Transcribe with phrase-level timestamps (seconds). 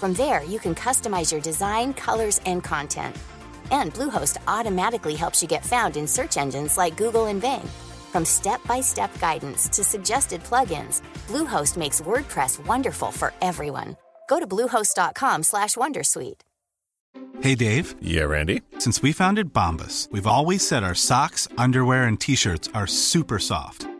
[0.00, 3.14] From there, you can customize your design, colors, and content.
[3.70, 7.68] And Bluehost automatically helps you get found in search engines like Google and Bing.
[8.10, 13.94] From step-by-step guidance to suggested plugins, Bluehost makes WordPress wonderful for everyone.
[14.26, 16.40] Go to bluehost.com/wondersuite.
[17.42, 17.94] Hey Dave.
[18.00, 18.62] Yeah, Randy.
[18.78, 23.86] Since we founded Bombus, we've always said our socks, underwear, and t-shirts are super soft.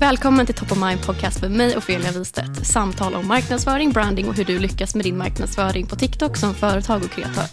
[0.00, 2.66] Välkommen till Top of Mind Podcast med mig Ofelia Wistedt.
[2.66, 7.02] Samtal om marknadsföring, branding och hur du lyckas med din marknadsföring på TikTok som företag
[7.04, 7.44] och kreatör.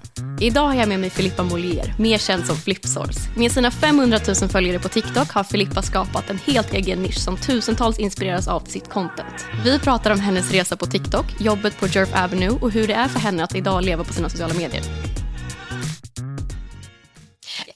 [0.42, 3.20] Idag har jag med mig Filippa Molier, mer känd som Flipsource.
[3.38, 7.38] Med sina 500 000 följare på TikTok har Filippa skapat en helt egen nisch som
[7.38, 9.46] tusentals inspireras av sitt content.
[9.64, 13.08] Vi pratar om hennes resa på TikTok, jobbet på Jerf Avenue och hur det är
[13.08, 14.84] för henne att idag leva på sina sociala medier.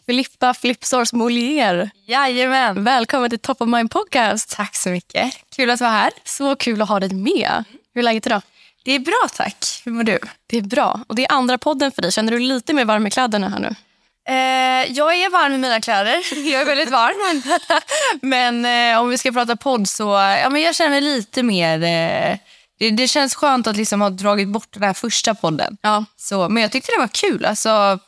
[0.10, 1.90] Filippa Flipsource Molier.
[2.06, 2.84] Jajamän.
[2.84, 4.56] Välkommen till Top of Mind Podcast.
[4.56, 5.34] Tack så mycket.
[5.56, 6.12] Kul att vara här.
[6.24, 7.64] Så kul att ha dig med.
[7.94, 8.42] Hur är läget idag?
[8.84, 9.82] Det är bra tack.
[9.86, 10.20] Hur mår du?
[10.48, 11.00] Det är bra.
[11.08, 12.12] Och det är andra podden för dig.
[12.12, 13.76] Känner du lite mer varm i kläderna här nu?
[14.30, 16.16] Eh, jag är varm i mina kläder.
[16.52, 17.44] Jag är väldigt varm.
[18.22, 20.04] men eh, om vi ska prata podd så
[20.44, 21.84] ja, men jag känner mig lite mer...
[21.84, 22.38] Eh,
[22.80, 25.78] det, det känns skönt att liksom ha dragit bort den här första podden.
[25.82, 26.06] Ja.
[26.18, 27.46] Så, men jag tyckte det var kul.
[27.46, 28.00] Alltså,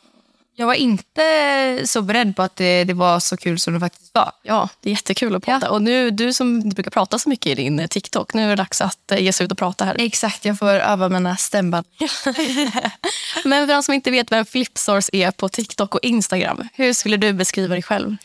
[0.54, 4.14] jag var inte så beredd på att det, det var så kul som det faktiskt
[4.14, 4.32] var.
[4.42, 5.70] Ja, det är jättekul att prata.
[5.70, 8.56] Och nu, du som brukar prata så mycket i din eh, TikTok, nu är det
[8.56, 9.96] dags att eh, ge sig ut och prata här.
[9.98, 11.86] Exakt, jag får öva mina stämband.
[13.44, 17.16] Men för de som inte vet vem Flipsource är på TikTok och Instagram, hur skulle
[17.16, 18.16] du beskriva dig själv?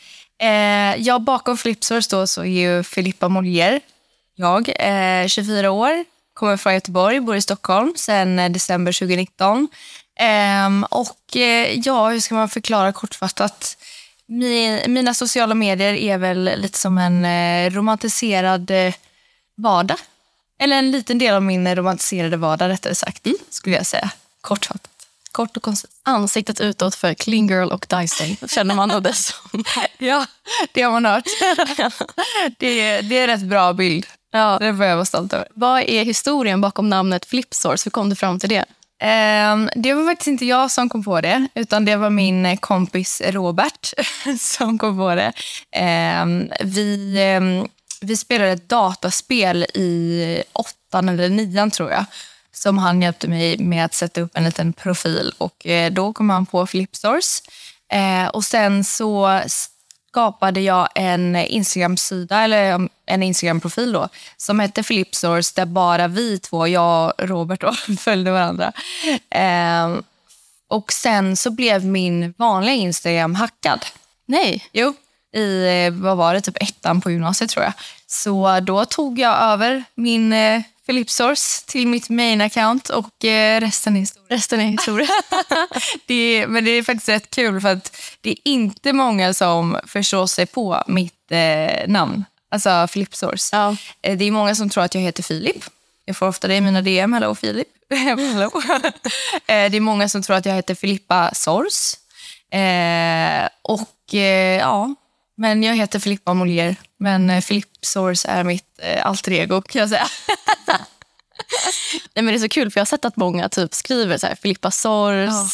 [0.42, 3.80] Eh, jag bakom Flipsource då så är ju Filippa Molier.
[4.34, 9.68] Jag är eh, 24 år, kommer från Göteborg, bor i Stockholm sedan eh, december 2019.
[10.18, 13.76] Eh, och eh, ja, hur ska man förklara kortfattat?
[14.26, 18.94] Mi, mina sociala medier är väl lite som en eh, romantiserad eh,
[19.56, 19.98] vardag.
[20.58, 24.10] Eller en liten del av min romantiserade vardag rättare sagt, skulle jag säga.
[24.40, 24.90] Kortfattat.
[25.32, 25.92] Kort och koncist.
[26.02, 28.08] Ansiktet utåt för Clean Girl och Day,
[28.48, 29.64] känner man nog det som.
[29.98, 30.26] Ja,
[30.72, 31.24] det har man hört.
[32.58, 34.06] det, är, det är en rätt bra bild.
[34.30, 34.58] Ja.
[34.60, 35.48] Det får jag vara stolt över.
[35.54, 37.86] Vad är historien bakom namnet Flipsource?
[37.86, 38.64] Hur kom du fram till det?
[39.00, 42.58] Ehm, det var faktiskt inte jag som kom på det, utan det var min eh,
[42.58, 43.92] kompis Robert
[44.38, 45.32] som kom på det.
[45.72, 47.66] Ehm, vi, ehm,
[48.00, 52.04] vi spelade ett dataspel i åttan eller nian, tror jag
[52.52, 55.34] som han hjälpte mig med att sätta upp en liten profil.
[55.38, 57.42] Och eh, Då kom han på Flipstores.
[58.32, 59.40] Och Sen så
[60.08, 66.68] skapade jag en Instagram-sida, eller en Instagram-profil då, som hette Flipsource, där bara vi två,
[66.68, 68.72] jag och Robert, då, följde varandra.
[69.30, 69.98] Eh,
[70.68, 73.86] och Sen så blev min vanliga Instagram hackad.
[74.26, 74.64] Nej.
[74.72, 74.94] Jo,
[75.34, 77.72] i eh, vad var det, typ ettan på gymnasiet tror jag.
[78.06, 80.32] Så då tog jag över min
[80.88, 84.36] Flipsource till mitt main account och eh, resten är historia.
[84.36, 85.08] Resten är historia.
[86.06, 89.78] det är, men det är faktiskt rätt kul för att det är inte många som
[89.86, 92.24] förstår sig på mitt eh, namn.
[92.50, 93.48] Alltså Flipsource.
[93.52, 93.76] Ja.
[94.02, 95.64] Eh, det är många som tror att jag heter Filip.
[96.04, 97.12] Jag får ofta det i mina DM.
[97.12, 97.68] Hello Filip.
[97.90, 98.50] Hello.
[99.46, 101.94] Eh, det är många som tror att jag heter Filippa Sors.
[102.52, 104.94] Eh, och eh, ja,
[105.38, 106.76] men jag heter Filippa Molier.
[106.98, 110.08] Men eh, Filipp Sors är mitt eh, alter ego kan jag säga.
[112.14, 114.26] Nej, men det är så kul för jag har sett att många typ skriver så
[114.26, 115.48] här, Filippa Sors, Ja.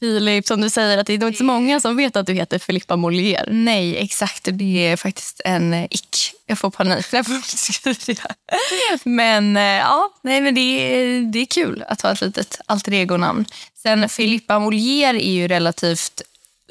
[0.00, 2.32] Filip, som du säger, att det är nog inte så många som vet att du
[2.32, 3.48] heter Filippa Molier.
[3.50, 4.48] Nej, exakt.
[4.52, 6.32] Det är faktiskt en eh, ick.
[6.46, 8.34] Jag får panik när jag skriver det.
[9.04, 12.92] Men eh, ja, nej, men det, är, det är kul att ha ett litet alter
[12.92, 13.44] ego-namn.
[13.82, 16.22] Sen Filippa Molier är ju relativt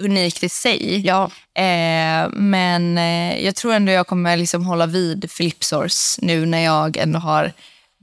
[0.02, 1.06] unikt i sig.
[1.06, 1.24] Ja.
[1.58, 6.98] Eh, men eh, jag tror ändå jag kommer liksom hålla vid Flipsource nu när jag
[6.98, 7.54] ändå har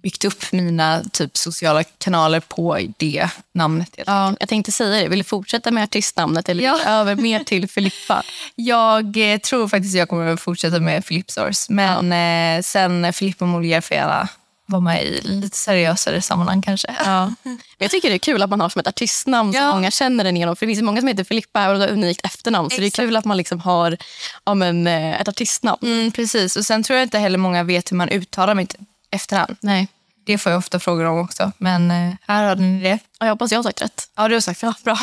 [0.03, 3.94] byggt upp mina typ sociala kanaler på det namnet.
[4.06, 5.09] Ja, jag tänkte säga det.
[5.09, 6.81] Vill du fortsätta med artistnamnet eller Ja.
[6.87, 8.23] över mer till Filippa?
[8.55, 11.67] Jag eh, tror faktiskt jag kommer att fortsätta med Flipsource.
[11.73, 12.12] Men
[12.59, 14.29] eh, sen Filippa Molier får gärna
[14.73, 16.95] vara med i lite seriösare sammanhang kanske.
[17.05, 17.33] Ja.
[17.79, 19.73] Jag tycker det är kul att man har som ett artistnamn som Ja.
[19.75, 20.57] många känner den genom.
[20.57, 22.71] För det finns många som heter Filippa och har unikt efternamn.
[22.71, 23.07] Så det är Exakt.
[23.07, 23.97] kul att man liksom har
[24.45, 25.79] ja, men, eh, ett artistnamn.
[25.83, 26.57] Mm, precis.
[26.57, 28.75] Och sen tror jag inte heller många vet hur man uttalar mitt
[29.11, 29.57] efternamn.
[29.61, 29.89] Nej.
[30.25, 31.53] Det får jag ofta frågor om också.
[31.59, 32.99] Men eh, här hade ni det.
[33.19, 34.09] Ja, jag hoppas jag har sagt rätt.
[34.17, 34.75] Ja, du har sagt det.
[34.85, 34.99] Bra.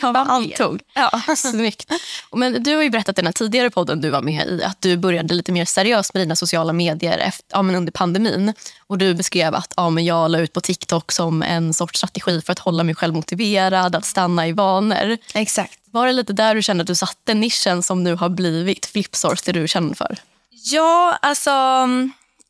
[0.00, 0.82] Jag antog.
[0.94, 1.20] Ja.
[1.36, 1.92] Snyggt.
[2.32, 4.80] Men du har ju berättat i den här tidigare podden du var med i att
[4.80, 8.54] du började lite mer seriöst med dina sociala medier efter, ja, men under pandemin.
[8.86, 12.40] Och Du beskrev att ja, men jag la ut på TikTok som en sorts strategi
[12.40, 15.18] för att hålla mig själv motiverad, att stanna i vanor.
[15.34, 15.78] Exakt.
[15.90, 19.42] Var det lite där du kände att du satte nischen som nu har blivit Flipsource,
[19.44, 20.18] det du känner för?
[20.50, 21.50] Ja, alltså...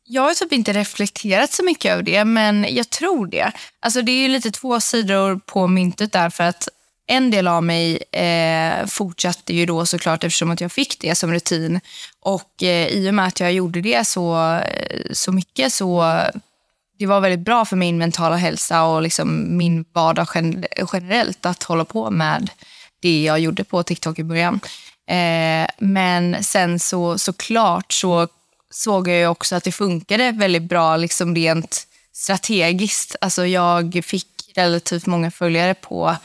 [0.09, 3.51] Jag har typ inte reflekterat så mycket över det, men jag tror det.
[3.79, 6.29] Alltså Det är ju lite två sidor på myntet där.
[6.29, 6.67] för att
[7.07, 11.31] En del av mig eh, fortsatte ju då såklart eftersom att jag fick det som
[11.31, 11.79] rutin.
[12.19, 16.19] Och eh, I och med att jag gjorde det så, eh, så mycket så
[16.99, 21.63] det var väldigt bra för min mentala hälsa och liksom min vardag gen- generellt att
[21.63, 22.49] hålla på med
[23.01, 24.59] det jag gjorde på TikTok i början.
[25.09, 28.27] Eh, men sen så såklart så
[28.69, 33.15] såg jag också att det funkade väldigt bra liksom rent strategiskt.
[33.21, 36.15] Alltså jag fick relativt många följare på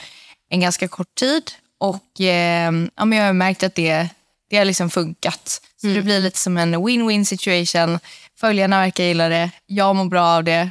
[0.51, 4.09] en ganska kort tid och eh, ja, men jag har märkt att det,
[4.51, 5.61] det har liksom funkat.
[5.81, 7.99] Så det blir lite som en win-win situation.
[8.41, 10.71] Följarna verkar gilla det, jag mår bra av det.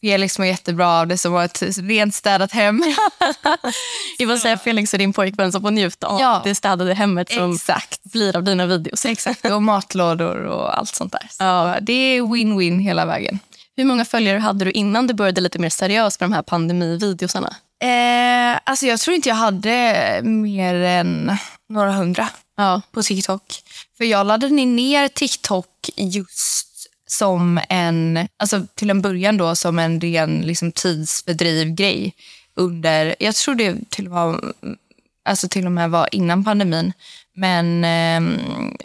[0.00, 2.82] Felix mår jättebra av det som har ett rent städat hem.
[4.18, 6.40] Jag vill säga Felix är din pojkvän som får njuta av Ja.
[6.44, 8.04] det städade hemmet som Exakt.
[8.04, 9.04] blir av dina videos.
[9.06, 11.28] Exakt, och matlådor och allt sånt där.
[11.30, 13.38] Så Det är win-win hela vägen.
[13.76, 17.54] Hur många följare hade du innan du började lite mer seriöst med de här pandemivideosarna?
[17.82, 21.36] Eh, alltså jag tror inte jag hade mer än
[21.68, 22.82] några hundra Ja.
[22.92, 23.42] på TikTok.
[23.98, 25.66] För jag laddade ner TikTok
[25.96, 26.57] just
[27.10, 32.14] som en, alltså till en början då som en ren liksom, tidsfördrivgrej.
[32.56, 34.54] Under, jag tror det till och, med,
[35.24, 36.92] alltså till och med var innan pandemin.
[37.34, 38.38] Men eh,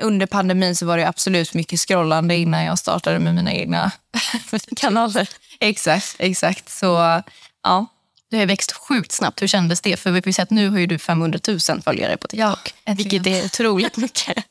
[0.05, 3.91] under pandemin så var det absolut mycket scrollande innan jag startade med mina egna
[4.75, 5.29] Kanaler.
[5.59, 6.69] exakt, exakt.
[6.69, 7.21] Så
[7.63, 7.85] ja,
[8.31, 9.41] Du har växt sjukt snabbt.
[9.41, 9.97] Hur kändes det?
[9.97, 12.73] För vi får ju se att nu har ju du 500 000 följare på TikTok.
[12.85, 14.45] Ja, vilket är otroligt mycket.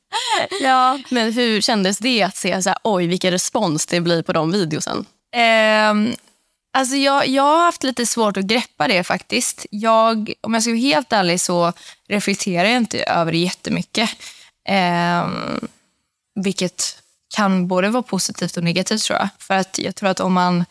[0.61, 0.99] Ja.
[1.09, 4.53] Men hur kändes det att se så här, oj vilken respons det blir på de
[4.53, 5.07] videosen?
[5.37, 6.15] Ehm,
[6.73, 9.67] alltså jag, jag har haft lite svårt att greppa det faktiskt.
[9.71, 11.73] Jag, om jag ska vara helt ärlig så
[12.09, 14.11] reflekterar jag inte över det jättemycket.
[14.69, 15.69] Ehm,
[16.35, 16.99] vilket
[17.37, 19.29] kan både vara positivt och negativt tror jag.
[19.39, 20.65] För att jag tror att om man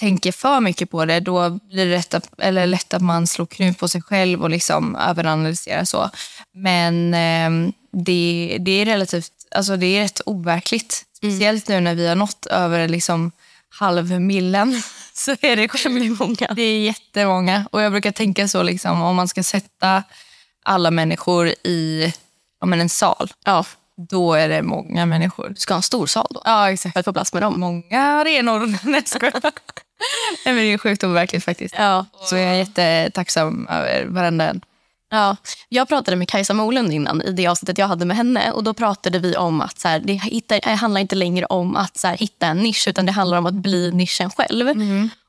[0.00, 3.46] tänker för mycket på det då blir det lätt att, eller lätt att man slår
[3.46, 6.10] knut på sig själv och liksom överanalyserar så.
[6.54, 11.04] Men ehm, det, det är relativt, alltså det är rätt overkligt.
[11.16, 13.32] Speciellt nu när vi har nått över liksom
[13.68, 14.82] halvmillen
[15.12, 16.54] så är det sjukt många.
[16.54, 17.66] Det är jättemånga.
[17.70, 20.02] Och jag brukar tänka så liksom om man ska sätta
[20.64, 22.12] alla människor i
[22.60, 23.64] ja, men en sal, Ja,
[24.10, 25.48] då är det många människor.
[25.48, 26.92] du ska ha en stor sal då Ja, exakt.
[26.92, 27.60] för att få plats med dem.
[27.60, 28.86] Många arenor.
[28.90, 29.32] Nej, jag.
[30.44, 31.74] Nej, men det är sjukt overkligt faktiskt.
[31.78, 32.06] Ja.
[32.24, 34.60] Så jag är jättetacksam över varenda en.
[35.10, 35.36] Ja,
[35.68, 38.52] jag pratade med Kajsa Molund innan i det avsnittet jag hade med henne.
[38.52, 41.76] Och Då pratade vi om att så här, det, hittar, det handlar inte längre om
[41.76, 44.68] att så här, hitta en nisch utan det handlar om att bli nischen själv.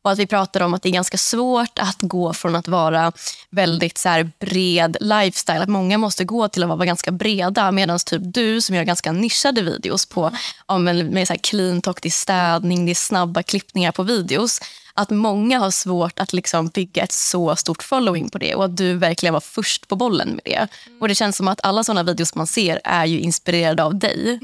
[0.03, 3.11] Och att Vi pratade om att det är ganska svårt att gå från att vara
[3.49, 5.61] väldigt så här, bred lifestyle.
[5.61, 9.11] Att Många måste gå till att vara ganska breda medan typ du som gör ganska
[9.11, 10.31] nischade videos på,
[10.67, 14.03] ja, men med så här clean talk, det är städning, det är snabba klippningar på
[14.03, 14.59] videos
[14.93, 18.77] att många har svårt att liksom bygga ett så stort following på det och att
[18.77, 20.67] du verkligen var först på bollen med det.
[20.99, 24.39] Och Det känns som att alla såna videos man ser är ju inspirerade av dig.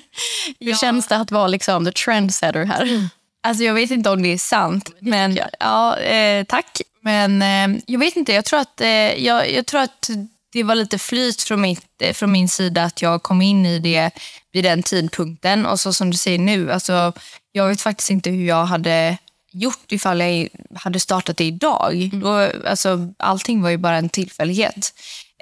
[0.60, 3.08] Hur känns det att vara liksom the trendsetter här?
[3.42, 6.80] Alltså jag vet inte om det är sant, men ja, eh, tack.
[7.02, 10.10] Men eh, jag vet inte, jag tror, att, eh, jag, jag tror att
[10.52, 13.78] det var lite flyt från, mitt, eh, från min sida att jag kom in i
[13.78, 14.10] det
[14.52, 15.66] vid den tidpunkten.
[15.66, 17.12] Och så som du säger nu, alltså,
[17.52, 19.18] jag vet faktiskt inte hur jag hade
[19.52, 21.94] gjort ifall jag hade startat det idag.
[21.94, 22.20] Mm.
[22.20, 24.92] Då, alltså, allting var ju bara en tillfällighet.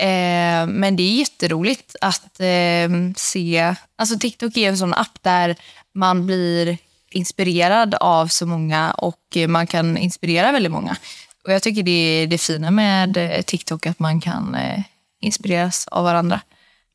[0.00, 3.75] Eh, men det är jätteroligt att eh, se...
[3.97, 5.57] Alltså TikTok är en sån app där
[5.95, 6.78] man blir
[7.10, 10.96] inspirerad av så många och man kan inspirera väldigt många.
[11.44, 14.82] Och Jag tycker det är det fina med eh, TikTok, att man kan eh,
[15.20, 16.40] inspireras av varandra.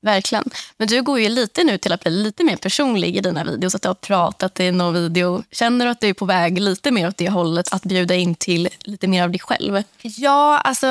[0.01, 0.43] Verkligen.
[0.77, 3.75] Men du går ju lite nu till att bli lite mer personlig i dina videos.
[3.75, 5.43] Att du har pratat i någon video.
[5.51, 7.73] Känner du att du är på väg lite mer åt det hållet?
[7.73, 9.83] Att bjuda in till lite mer av dig själv?
[10.01, 10.87] Ja, alltså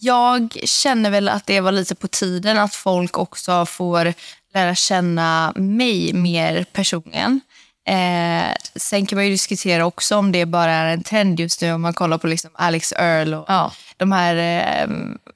[0.00, 4.14] jag känner väl att det var lite på tiden att folk också får
[4.54, 7.40] lära känna mig mer personligen.
[7.84, 11.72] Eh, sen kan man ju diskutera också om det bara är en trend just nu
[11.72, 13.72] om man kollar på liksom Alex Earl och ja.
[13.96, 14.88] de här eh,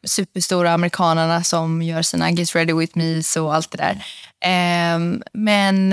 [0.05, 4.05] superstora amerikanerna som gör sina Get ready with me och allt det där.
[4.41, 4.99] Eh,
[5.33, 5.93] men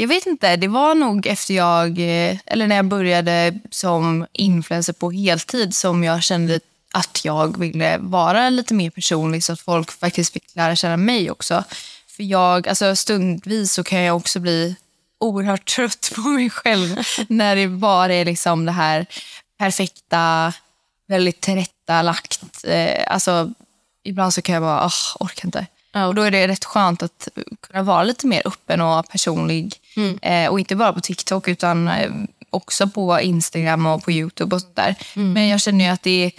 [0.00, 4.92] jag vet inte, det var nog efter jag, eh, eller när jag började som influencer
[4.92, 6.60] på heltid som jag kände
[6.92, 11.30] att jag ville vara lite mer personlig så att folk faktiskt fick lära känna mig
[11.30, 11.64] också.
[12.16, 14.76] För jag, alltså stundvis så kan jag också bli
[15.20, 16.96] oerhört trött på mig själv
[17.28, 19.06] när det bara är liksom det här
[19.58, 20.52] perfekta,
[21.08, 22.64] väldigt tillrättalagt.
[22.64, 23.52] Eh, alltså,
[24.04, 25.66] ibland så kan jag bara, oh, orkar inte.
[25.92, 27.28] Ja, och då är det rätt skönt att
[27.60, 29.74] kunna vara lite mer öppen och personlig.
[29.96, 30.18] Mm.
[30.22, 32.10] Eh, och inte bara på TikTok utan eh,
[32.50, 34.94] också på Instagram och på Youtube och sånt där.
[35.16, 35.32] Mm.
[35.32, 36.32] Men jag känner ju att det är,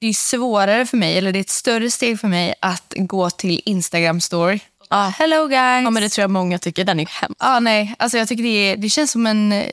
[0.00, 3.30] det är svårare för mig, eller det är ett större steg för mig att gå
[3.30, 4.60] till Instagram story
[4.94, 5.84] Ah, hello guys!
[5.84, 6.84] Ja, men det tror jag många tycker.
[6.84, 7.36] Den är hemsk.
[7.38, 7.94] Ah, nej.
[7.98, 9.64] Alltså, jag tycker det, det känns som en,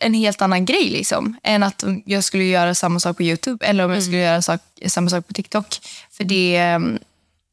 [0.00, 3.84] en helt annan grej liksom, än att jag skulle göra samma sak på Youtube eller
[3.84, 4.04] om jag mm.
[4.04, 5.66] skulle göra sak, samma sak på TikTok.
[6.10, 6.98] För det, um,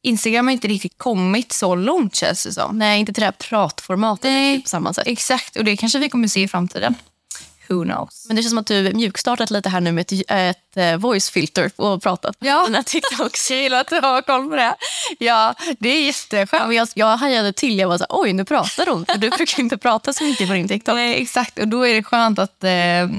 [0.02, 2.78] Instagram har inte riktigt kommit så långt känns det som.
[2.78, 5.06] Nej, inte till det här pratformatet nej, på samma sätt.
[5.06, 6.94] Exakt, och det kanske vi kommer se i framtiden.
[7.68, 8.24] Who knows?
[8.26, 11.30] Men det känns som att du mjukstartat lite här nu med ett, ett uh, voice
[11.30, 12.66] filter och pratat ja.
[12.66, 13.50] dina TikToks.
[13.50, 14.74] Jag gillar att du har koll på det.
[15.18, 16.74] Ja, det är jätteskönt.
[16.74, 17.78] jag, jag hajade till.
[17.78, 19.06] Jag var så här, oj nu pratar hon.
[19.06, 20.94] För du brukar inte prata så mycket på din TikTok.
[20.94, 21.58] Nej, exakt.
[21.58, 22.70] Och då är det skönt att eh,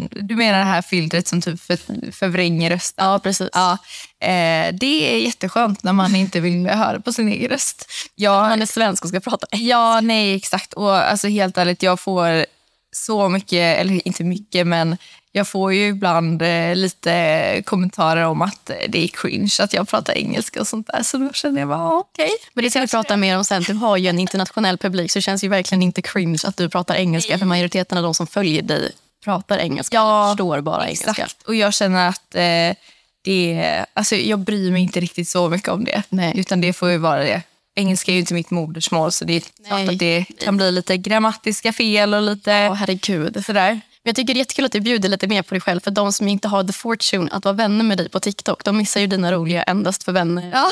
[0.09, 3.05] du menar det här filtret som typ för, förvränger rösten.
[3.05, 3.49] Ja, precis.
[3.53, 3.71] Ja,
[4.19, 7.91] eh, det är jätteskönt när man inte vill höra på sin egen röst.
[8.15, 9.47] Jag, man är svensk och ska prata.
[9.51, 10.73] Ja, nej exakt.
[10.73, 12.45] Och alltså helt ärligt, jag får
[12.91, 14.97] så mycket, eller inte mycket, men
[15.31, 20.13] jag får ju ibland eh, lite kommentarer om att det är cringe att jag pratar
[20.13, 21.03] engelska och sånt där.
[21.03, 22.25] Så då känner jag bara, okej.
[22.25, 22.37] Okay.
[22.53, 23.63] Men det ska vi prata mer om sen.
[23.63, 26.69] Du har ju en internationell publik så det känns ju verkligen inte cringe att du
[26.69, 27.37] pratar engelska.
[27.37, 28.91] För majoriteten av de som följer dig
[29.23, 29.97] pratar engelska.
[29.97, 31.19] Ja, förstår bara exakt.
[31.19, 31.47] engelska.
[31.47, 32.75] Och jag känner att eh,
[33.21, 36.03] det, alltså jag bryr mig inte riktigt så mycket om det.
[36.09, 36.33] Nej.
[36.39, 37.41] Utan det får ju vara det
[37.77, 40.97] engelska är ju inte mitt modersmål så det är klart att det kan bli lite
[40.97, 43.45] grammatiska fel och lite oh, herregud.
[43.45, 43.81] sådär.
[44.07, 45.79] Men jag tycker det är jättekul att du bjuder lite mer på dig själv.
[45.79, 48.77] För de som inte har the fortune att vara vänner med dig på TikTok, de
[48.77, 50.71] missar ju dina roliga endast för vänner ja.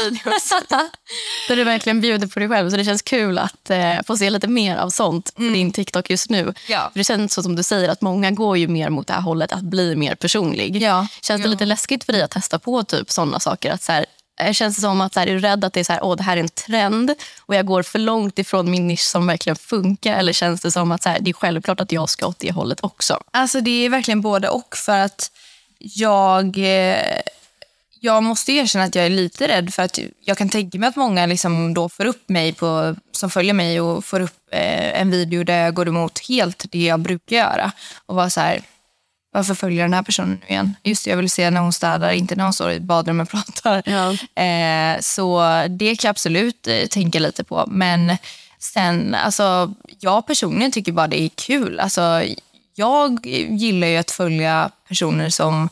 [1.47, 2.69] Där du verkligen bjuder på dig själv.
[2.69, 5.53] Så det känns kul att eh, få se lite mer av sånt på mm.
[5.53, 6.53] din TikTok just nu.
[6.67, 6.89] Ja.
[6.93, 9.21] För det känns så som du säger att många går ju mer mot det här
[9.21, 10.81] hållet att bli mer personlig.
[10.81, 11.07] Ja.
[11.21, 13.71] Känns det lite läskigt för dig att testa på typ sådana saker?
[13.71, 14.05] Att så här,
[14.41, 16.03] Eh, känns det som att så här, är du rädd att det är så här,
[16.03, 19.27] Åh, det här är en trend och jag går för långt ifrån min nisch som
[19.27, 20.17] verkligen funkar?
[20.17, 22.51] Eller känns det som att så här, det är självklart att jag ska åt det
[22.51, 23.19] hållet också?
[23.31, 24.77] Alltså Det är verkligen både och.
[24.77, 25.31] för att
[25.79, 26.57] jag...
[26.57, 27.21] Eh,
[27.99, 30.95] jag måste erkänna att jag är lite rädd för att jag kan tänka mig att
[30.95, 35.11] många liksom då får upp mig på, som följer mig och får upp eh, en
[35.11, 37.71] video där jag går emot helt det jag brukar göra.
[38.05, 38.61] Och var så här,
[39.35, 40.75] varför följer den här personen nu igen?
[40.83, 43.31] Just det, jag vill se när hon städar, inte när hon står i badrummet och
[43.31, 43.83] pratar.
[43.85, 44.43] Ja.
[44.43, 47.65] Eh, så det kan jag absolut eh, tänka lite på.
[47.67, 48.17] Men
[48.59, 51.79] sen, alltså, jag personligen tycker bara det är kul.
[51.79, 52.23] Alltså,
[52.75, 55.69] jag gillar ju att följa personer som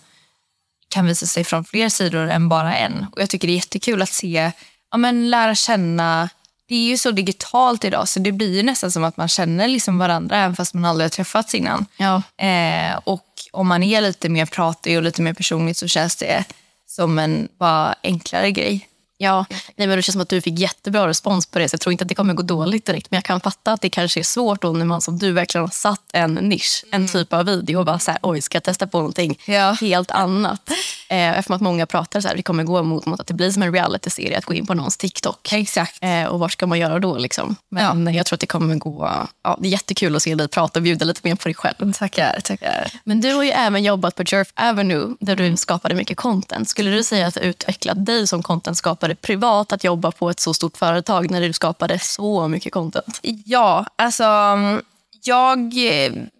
[0.89, 3.05] kan visa sig från fler sidor än bara en.
[3.11, 4.51] Och Jag tycker det är jättekul att se,
[4.91, 6.29] ja, men lära känna
[6.67, 9.97] det är ju så digitalt idag så det blir nästan som att man känner liksom
[9.97, 11.85] varandra även fast man aldrig har träffats innan.
[11.97, 12.21] Ja.
[12.45, 16.43] Eh, och om man är lite mer pratig och lite mer personlig så känns det
[16.87, 18.87] som en bara enklare grej.
[19.23, 21.69] Ja, nej, men det känns som att du fick jättebra respons på det.
[21.69, 23.11] Så jag tror inte att det kommer gå dåligt direkt.
[23.11, 25.63] Men jag kan fatta att det kanske är svårt då när man som du verkligen
[25.63, 28.63] har satt en nisch, en typ av video och bara så här, oj, ska jag
[28.63, 29.77] testa på någonting Ja.
[29.81, 30.69] helt annat?
[31.09, 33.51] Eh, eftersom att många pratar så här, det kommer gå mot, mot att det blir
[33.51, 35.53] som en realityserie att gå in på någons TikTok.
[35.53, 35.97] Exakt.
[36.01, 37.17] Eh, och vad ska man göra då?
[37.17, 37.55] Liksom?
[37.69, 39.27] Men jag tror att det kommer gå...
[39.43, 41.93] Ja, det är jättekul att se dig prata och bjuda lite mer på dig själv.
[41.93, 42.91] Tackar, tackar.
[43.03, 46.69] Men du har ju även jobbat på Jerf Avenue där du skapade mycket content.
[46.69, 50.53] Skulle du säga att det utvecklat dig som contentskapare privat att jobba på ett så
[50.53, 53.19] stort företag när du skapade så mycket content?
[53.45, 54.81] Ja, alltså mm,
[55.23, 55.73] jag,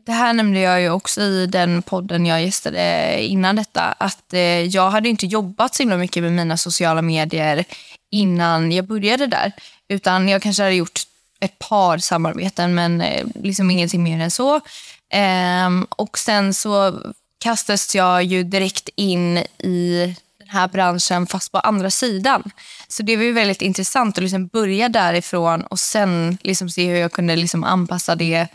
[0.06, 4.40] det här nämnde jag ju också i den podden jag gästade innan detta, att eh,
[4.42, 7.66] jag hade inte jobbat så himla mycket med mina sociala medier
[8.10, 9.52] innan jag började där,
[9.88, 11.02] utan jag kanske hade gjort
[11.40, 14.62] ett par samarbeten men eh, liksom ingenting mer än så.
[15.10, 17.02] Ehm, och sen så
[17.38, 20.16] kastades jag ju direkt in i
[20.54, 22.44] här branschen fast på andra sidan.
[22.88, 26.98] Så det var ju väldigt intressant att liksom börja därifrån och sen liksom se hur
[26.98, 28.48] jag kunde liksom anpassa det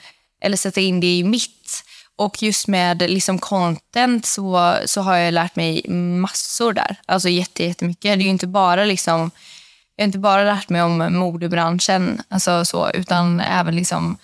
[0.42, 1.84] eller sätta in det i mitt.
[2.16, 6.96] Och just med liksom content så, så har jag lärt mig massor där.
[7.06, 8.02] Alltså jätte, jättemycket.
[8.02, 9.30] Det är ju inte bara liksom,
[9.96, 14.18] jag har inte bara lärt mig om modebranschen alltså så, utan även liksom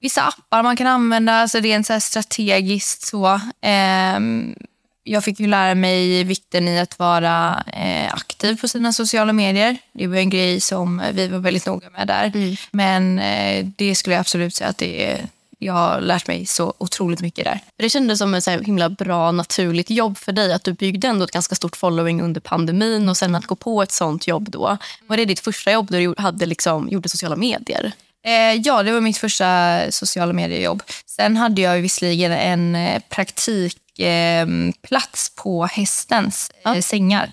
[0.00, 3.06] vissa appar man kan använda, alltså rent så här strategiskt.
[3.06, 3.40] så.
[3.62, 4.54] Ehm,
[5.04, 9.78] jag fick ju lära mig vikten i att vara eh, aktiv på sina sociala medier.
[9.92, 12.56] Det var en grej som vi var väldigt noga med där.
[12.70, 15.28] Men eh, det skulle jag absolut säga att det är,
[15.58, 17.60] jag har lärt mig så otroligt mycket där.
[17.76, 20.52] Det kändes som ett så himla bra, naturligt jobb för dig.
[20.52, 23.82] Att du byggde ändå ett ganska stort following under pandemin och sen att gå på
[23.82, 24.78] ett sånt jobb då.
[25.06, 27.92] Var det ditt första jobb där du hade liksom, gjorde sociala medier?
[28.24, 30.82] Eh, ja, det var mitt första sociala mediejobb.
[31.06, 37.32] Sen hade jag visserligen en eh, praktikplats på Hästens eh, sängar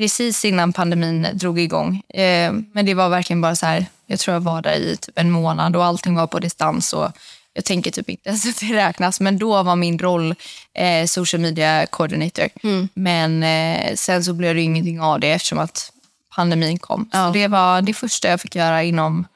[0.00, 2.02] precis innan pandemin drog igång.
[2.08, 5.18] Eh, men det var verkligen bara så här, jag tror jag var där i typ
[5.18, 6.92] en månad och allting var på distans.
[6.92, 7.08] Och
[7.52, 10.34] jag tänker typ inte ens att det räknas, men då var min roll
[10.74, 12.48] eh, social media coordinator.
[12.94, 15.92] Men eh, sen så blev det ingenting av det eftersom att
[16.36, 17.08] pandemin kom.
[17.12, 19.26] Så det var det första jag fick göra inom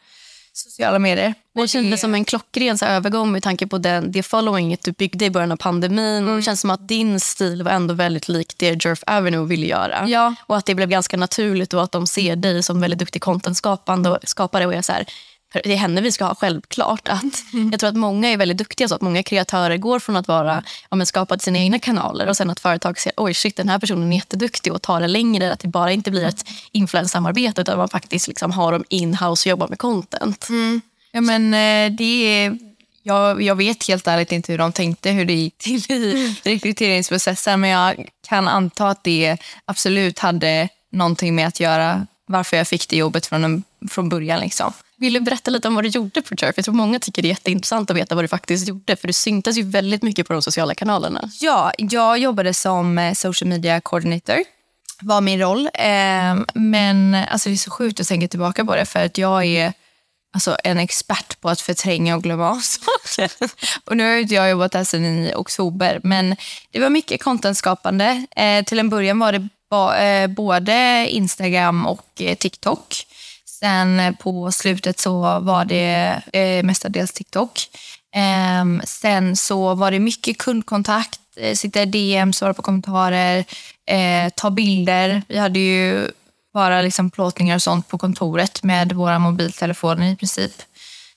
[0.56, 1.34] sociala medier.
[1.54, 5.24] Det kändes som en klockren så övergång med tanke på den, det followinget du byggde
[5.24, 6.28] i början av pandemin.
[6.28, 9.66] Och det känns som att din stil var ändå väldigt lik det Jerf Avenue ville
[9.66, 10.08] göra.
[10.08, 10.34] Ja.
[10.46, 14.10] Och att det blev ganska naturligt och att de ser dig som väldigt duktig contentskapande
[14.10, 15.06] och skapare och är så här,
[15.64, 17.08] det är henne vi ska ha självklart.
[17.08, 17.22] Att,
[17.70, 20.62] Jag tror att många är väldigt duktiga så att många kreatörer går från att vara
[20.90, 21.06] ja, men
[21.38, 24.72] sina egna kanaler och sen att företag ser oj shit den här personen är jätteduktig
[24.72, 25.52] och tar det längre.
[25.52, 29.50] Att det bara inte blir ett influensamarbete utan man faktiskt liksom har dem in-house och
[29.50, 30.48] jobbar med content.
[31.12, 32.58] Ja, men eh, det är...
[33.06, 37.60] Jag, jag vet helt ärligt inte hur de tänkte, hur det gick till i rekryteringsprocessen.
[37.60, 42.88] Men jag kan anta att det absolut hade någonting med att göra varför jag fick
[42.88, 44.40] det jobbet från, en, från början.
[44.40, 44.72] Liksom.
[44.96, 46.52] Vill du berätta lite om vad du gjorde på Turf?
[46.56, 48.96] Jag tror många tycker det är jätteintressant att veta vad du faktiskt gjorde.
[48.96, 51.30] För du syntes ju väldigt mycket på de sociala kanalerna.
[51.40, 54.38] Ja, jag jobbade som eh, social media coordinator
[55.00, 55.68] var min roll.
[55.74, 59.44] Ehm, men alltså, det är så sjukt att tänka tillbaka på det för att jag
[59.44, 59.72] är
[60.32, 63.32] alltså, en expert på att förtränga och glömma av saker.
[63.84, 66.36] och nu har inte jag jobbat här sedan i oktober men
[66.70, 68.26] det var mycket contentskapande.
[68.36, 69.48] Eh, till en början var det
[70.04, 73.06] eh, både Instagram och TikTok.
[73.60, 77.60] Sen eh, på slutet så var det eh, mestadels TikTok.
[78.14, 83.44] Eh, sen så var det mycket kundkontakt, eh, sitta i DM, svara på kommentarer,
[83.86, 85.22] eh, ta bilder.
[85.28, 86.10] Vi hade ju
[86.54, 90.62] bara liksom plåtningar och sånt på kontoret med våra mobiltelefoner i princip.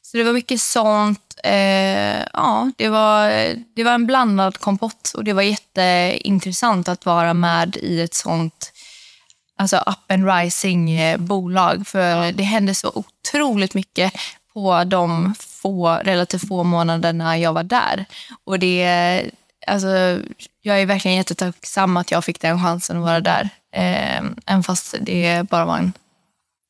[0.02, 1.39] Så det var mycket sånt.
[1.43, 3.30] Eh, ja, det var,
[3.76, 8.71] det var en blandad kompott och det var jätteintressant att vara med i ett sånt
[9.58, 11.88] alltså up and rising eh, bolag.
[11.88, 14.13] För det hände så otroligt mycket
[14.54, 18.06] på de få, relativt få månaderna jag var där.
[18.43, 19.32] Och det,
[19.67, 20.20] alltså,
[20.62, 23.50] jag är verkligen jättetacksam att jag fick den chansen att vara där.
[23.74, 25.93] Eh, även fast det bara var en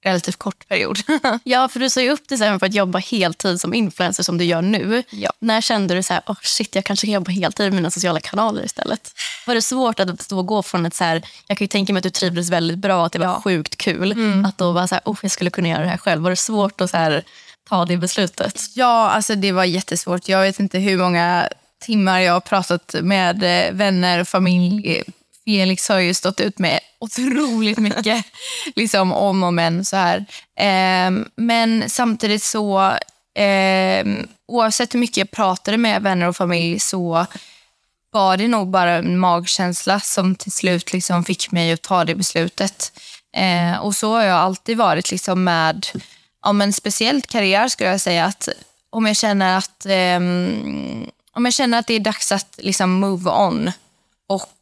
[0.07, 0.97] relativt kort period.
[1.43, 4.37] Ja, för du sa ju upp dig sen för att jobba heltid som influencer som
[4.37, 5.03] du gör nu.
[5.09, 5.31] Ja.
[5.39, 8.19] När kände du så här, oh shit, jag kanske kan jobba heltid med mina sociala
[8.19, 9.11] kanaler istället?
[9.47, 11.99] Var det svårt att och gå från ett så här, jag kan ju tänka mig
[11.99, 14.15] att du trivdes väldigt bra, att det var sjukt kul,
[14.45, 16.21] att då vara så här, oh, jag skulle kunna göra det här själv.
[16.21, 17.23] Var det svårt att så här,
[17.69, 18.61] ta det beslutet?
[18.73, 20.29] Ja, alltså det var jättesvårt.
[20.29, 25.03] Jag vet inte hur många timmar jag har pratat med eh, vänner och familj.
[25.47, 28.25] Felix har ju stått ut med otroligt mycket
[28.75, 29.85] liksom om och men.
[29.85, 30.25] Så här.
[30.55, 32.93] Ehm, men samtidigt så,
[33.35, 37.25] ehm, oavsett hur mycket jag pratade med vänner och familj så
[38.11, 42.15] var det nog bara en magkänsla som till slut liksom fick mig att ta det
[42.15, 42.99] beslutet.
[43.35, 45.87] Eh, och så har jag alltid varit liksom med,
[46.43, 48.49] ja, men speciellt karriär skulle jag säga, att
[48.89, 50.17] om jag känner att, eh,
[51.33, 53.71] om jag känner att det är dags att liksom move on
[54.29, 54.53] och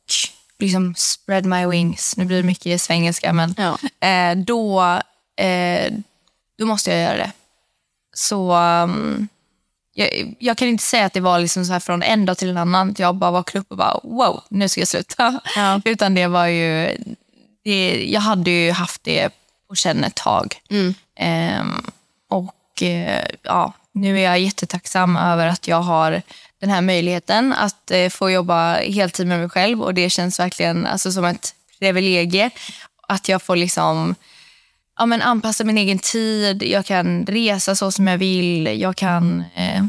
[0.60, 4.08] liksom spread my wings, nu blir det mycket svengelska, men Ja.
[4.08, 4.82] eh, då,
[5.44, 5.94] eh,
[6.58, 7.32] då måste jag göra det.
[8.16, 9.28] Så um,
[9.94, 12.50] jag, jag kan inte säga att det var liksom så här från en dag till
[12.50, 12.90] en annan.
[12.92, 15.40] att Jag bara vaknade upp och bara wow, nu ska jag sluta.
[15.56, 15.82] Ja.
[15.86, 16.98] Utan det var ju,
[17.64, 19.30] det, jag hade ju haft det
[19.70, 20.56] på känn ett tag.
[21.16, 21.86] Ehm,
[22.30, 26.22] och eh, ja, nu är jag jättetacksam över att jag har
[26.66, 30.86] den här möjligheten att eh, få jobba heltid med mig själv och det känns verkligen
[30.86, 32.50] alltså, som ett privilegie
[33.08, 34.16] att jag får liksom
[34.98, 39.44] ja, men anpassa min egen tid, jag kan resa så som jag vill, jag kan
[39.56, 39.86] eh,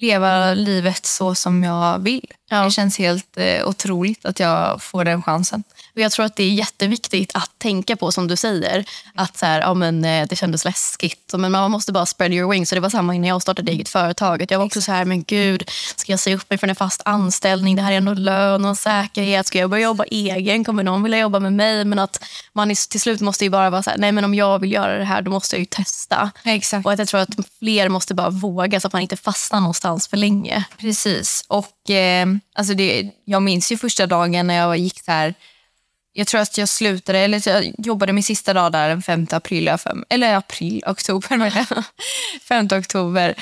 [0.00, 2.26] leva livet så som jag vill.
[2.50, 5.64] Det känns helt eh, otroligt att jag får den chansen.
[6.00, 8.84] Och jag tror att det är jätteviktigt att tänka på som du säger.
[9.14, 11.34] Att så här, ja, men, eh, det kändes läskigt.
[11.36, 12.68] Men man måste bara spread your wings.
[12.68, 14.46] Så det var samma innan jag startade eget företag.
[14.48, 17.02] Jag var också så här, men gud, ska jag säga upp mig från en fast
[17.04, 17.76] anställning?
[17.76, 19.46] Det här är ändå lön och säkerhet.
[19.46, 20.64] Ska jag börja jobba egen?
[20.64, 21.84] Kommer någon vilja jobba med mig?
[21.84, 24.58] Men att man till slut måste ju bara vara så här, nej men om jag
[24.58, 26.30] vill göra det här då måste jag ju testa.
[26.44, 26.86] Exakt.
[26.86, 30.08] Och att jag tror att fler måste bara våga så att man inte fastnar någonstans
[30.08, 30.64] för länge.
[30.78, 31.44] Precis.
[31.48, 35.34] Och eh, alltså det, Jag minns ju första dagen när jag gick där.
[36.12, 39.76] Jag tror att jag slutade, eller jag jobbade min sista dag där den 5 april.
[39.78, 41.84] fem- Eller april, oktober menar jag.
[42.48, 43.34] 5 oktober.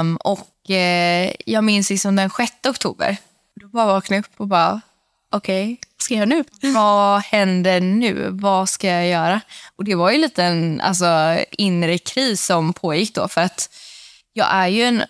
[0.00, 3.16] Um, och eh, jag minns liksom den 6 oktober.
[3.60, 4.80] Då bara vaknade jag upp och bara,
[5.32, 5.78] okej.
[5.96, 6.72] Vad ska jag göra nu?
[6.74, 8.28] Vad händer nu?
[8.30, 9.40] Vad ska jag göra?
[9.76, 13.28] Och Det var ju lite en alltså, inre kris som pågick då.
[13.28, 13.70] För att
[14.32, 15.02] jag är ju en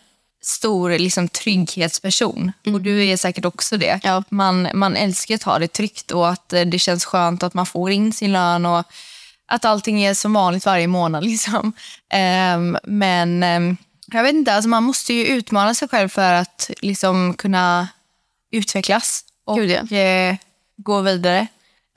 [0.43, 2.53] stor liksom, trygghetsperson.
[2.67, 4.01] Och du är säkert också det.
[4.03, 4.25] Ja.
[4.29, 7.67] Man, man älskar att ha det tryggt och att eh, det känns skönt att man
[7.67, 8.85] får in sin lön och
[9.47, 11.25] att allting är som vanligt varje månad.
[11.31, 11.73] Liksom.
[12.11, 13.77] Ehm, men ehm,
[14.07, 17.89] jag vet inte, alltså, man måste ju utmana sig själv för att liksom, kunna
[18.53, 19.59] utvecklas och
[19.93, 20.37] eh,
[20.77, 21.47] gå vidare.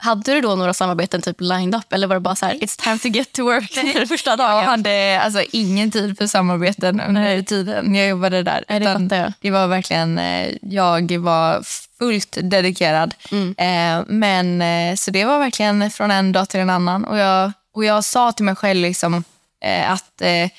[0.04, 2.82] Hade du då några samarbeten typ lined up eller var det bara så här, it's
[2.82, 4.56] time to get to work första dagen?
[4.56, 8.64] Jag hade alltså ingen tid för samarbeten under tiden jag jobbade där.
[8.68, 11.62] Nej, det det var verkligen, eh, jag var
[11.98, 13.14] fullt dedikerad.
[13.30, 13.54] Mm.
[13.58, 17.04] Eh, Men, eh, så det var verkligen från en dag till en annan.
[17.04, 19.24] Och jag, och jag sa till mig själv liksom,
[19.60, 20.50] eh, att eh,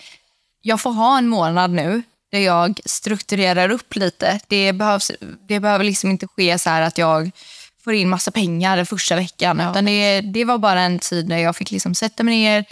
[0.61, 4.39] jag får ha en månad nu där jag strukturerar upp lite.
[4.47, 5.11] Det, behövs,
[5.47, 7.31] det behöver liksom inte ske så här att jag
[7.85, 9.59] får in massa pengar den första veckan.
[9.61, 12.65] Utan det, det var bara en tid där jag fick liksom sätta mig ner,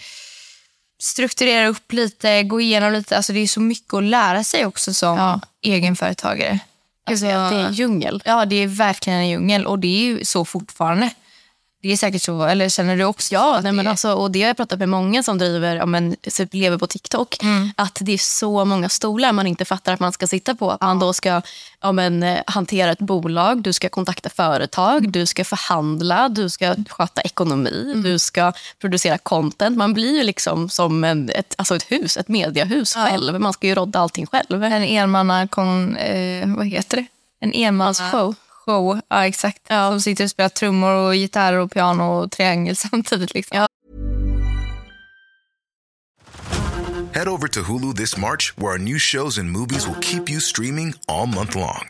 [1.00, 3.18] strukturera upp lite, gå igenom lite.
[3.18, 5.42] Alltså det är så mycket att lära sig också som Ja.
[5.62, 6.60] egenföretagare.
[7.06, 8.22] Alltså, Det är en djungel.
[8.26, 11.10] Ja, det är verkligen en djungel och det är ju så fortfarande.
[11.84, 13.34] Det är säkert så, eller känner du också?
[13.34, 16.16] Ja, nej, men alltså, och det har jag pratat med många som driver, ja, men,
[16.22, 17.38] typ lever på TikTok.
[17.76, 20.78] Att det är så många stolar man inte fattar att man ska sitta på.
[20.82, 21.42] Han då ska
[21.82, 26.76] ja, men, eh, hantera ett bolag, du ska kontakta företag, du ska förhandla, du ska
[26.90, 29.78] sköta ekonomi, du ska producera content.
[29.78, 33.42] Man blir ju liksom som en, ett, alltså ett hus, ett mediehus själv.
[33.42, 34.64] Man ska ju rodda allting själv.
[34.64, 37.06] En enmanna kon, eh, vad heter det?
[37.40, 38.36] En enmansshow.
[38.66, 39.68] Show, ja exakt.
[39.68, 43.34] Som sitter och spelar trummor och gitarr och piano och triangel samtidigt.
[43.34, 43.68] Liksom.
[47.14, 50.40] Head over to Hulu this March, where our new shows and movies will keep you
[50.40, 51.90] streaming all month long.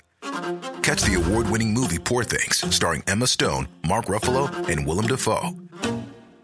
[0.81, 5.51] Catch the award winning movie Poor Things, starring Emma Stone, Mark Ruffalo, and Willem Dafoe.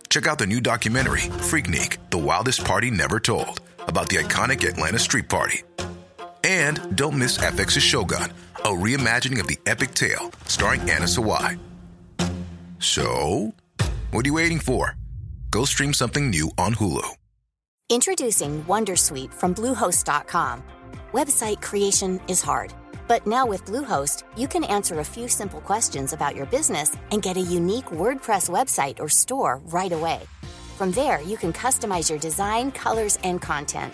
[0.09, 4.97] Check out the new documentary, Freaknik The Wildest Party Never Told, about the iconic Atlanta
[4.99, 5.61] Street Party.
[6.45, 8.31] And don't miss FX's Shogun,
[8.63, 11.60] a reimagining of the epic tale, starring Anna Sawai.
[12.80, 13.54] So,
[14.12, 14.95] what are you waiting for?
[15.52, 17.15] Go stream something new on Hulu.
[17.89, 20.63] Introducing Wondersuite from Bluehost.com.
[21.12, 22.72] Website creation is hard,
[23.08, 27.24] but now with Bluehost, you can answer a few simple questions about your business and
[27.24, 30.22] get a unique WordPress website or store right away.
[30.78, 33.93] From there, you can customize your design, colors, and content.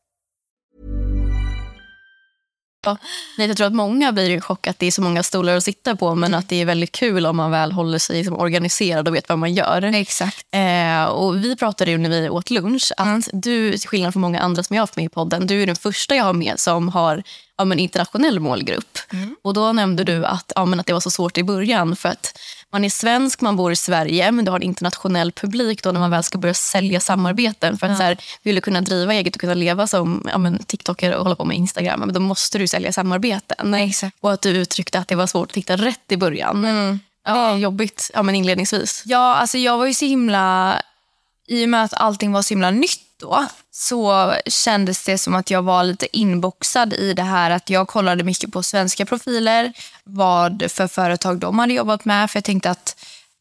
[3.37, 5.63] Nej, jag tror att många blir i chock att det är så många stolar att
[5.63, 9.07] sitta på men att det är väldigt kul om man väl håller sig liksom organiserad
[9.07, 9.83] och vet vad man gör.
[9.83, 10.47] Exakt.
[10.51, 14.39] Eh, och vi pratade ju när vi åt lunch att du, till skillnad från många
[14.39, 16.59] andra som jag har haft med i podden, du är den första jag har med
[16.59, 17.23] som har
[17.57, 18.97] ja, men internationell målgrupp.
[19.41, 22.09] Och då nämnde du att, ja, men att det var så svårt i början för
[22.09, 22.39] att
[22.71, 25.99] man är svensk, man bor i Sverige men du har en internationell publik då när
[25.99, 27.77] man väl ska börja sälja samarbeten.
[27.77, 30.63] För att så här, vill du kunna driva eget och kunna leva som ja, men,
[30.63, 33.73] TikToker och hålla på med Instagram, men då måste du sälja samarbeten.
[33.73, 34.17] Exakt.
[34.19, 36.65] Och att du uttryckte att det var svårt att hitta rätt i början.
[36.65, 36.99] Mm.
[37.25, 39.03] Ja, jobbigt ja, men inledningsvis.
[39.05, 40.81] Ja, alltså jag var ju så himla...
[41.47, 45.51] I och med att allting var så himla nytt då så kändes det som att
[45.51, 49.73] jag var lite inboxad i det här att jag kollade mycket på svenska profiler,
[50.03, 52.31] vad för företag de hade jobbat med.
[52.31, 52.95] För jag tänkte att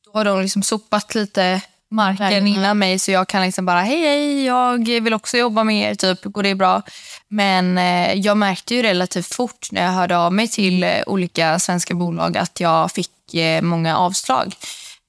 [0.04, 1.60] då har de liksom sopat lite
[1.90, 2.46] marken Verkligen.
[2.46, 5.94] innan mig så jag kan liksom bara hej, hej, jag vill också jobba med er,
[5.94, 6.82] typ, går det bra?
[7.28, 11.58] Men eh, jag märkte ju relativt fort när jag hörde av mig till eh, olika
[11.58, 14.54] svenska bolag att jag fick eh, många avslag.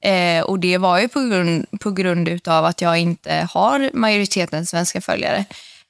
[0.02, 4.66] Eh, och det var ju på grund, på grund utav att jag inte har majoriteten
[4.66, 5.46] svenska följare.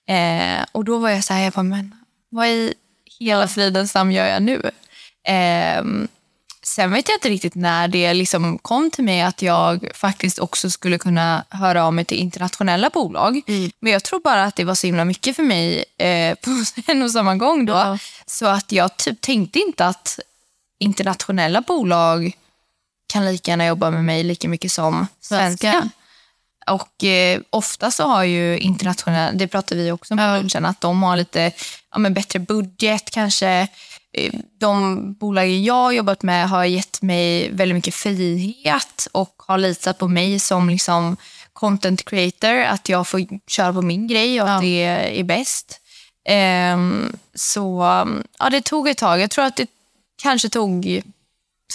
[0.08, 1.96] Eh, och då var jag så här, jag bara, men
[2.30, 2.74] vad i
[3.20, 4.72] hela fridens namn gör jag nu?
[5.28, 5.84] Eh,
[6.64, 10.70] sen vet jag inte riktigt när det liksom kom till mig att jag faktiskt också
[10.70, 13.42] skulle kunna höra av mig till internationella bolag.
[13.80, 16.50] Men jag tror bara att det var så himla mycket för mig eh, på
[16.92, 17.74] en och samma gång då.
[17.74, 17.98] Ja.
[18.26, 20.20] Så att jag typ tänkte inte att
[20.80, 22.36] internationella bolag
[23.12, 25.72] kan lika gärna jobba med mig lika mycket som svenska.
[25.72, 25.90] Svenska.
[26.68, 30.82] Och eh, ofta så har ju internationella, det pratar vi också om på lunchen, att
[30.82, 31.52] de har lite
[31.92, 33.68] ja, men bättre budget kanske.
[34.14, 39.58] Eh, De bolag jag har jobbat med har gett mig väldigt mycket frihet och har
[39.58, 41.18] litat på mig som liksom
[41.54, 44.84] content creator, att jag får köra på min grej och att det
[45.20, 45.80] är bäst.
[46.26, 47.82] Ehm, så
[48.40, 49.22] ja, det tog ett tag.
[49.22, 49.68] Jag tror att det
[50.22, 51.02] kanske tog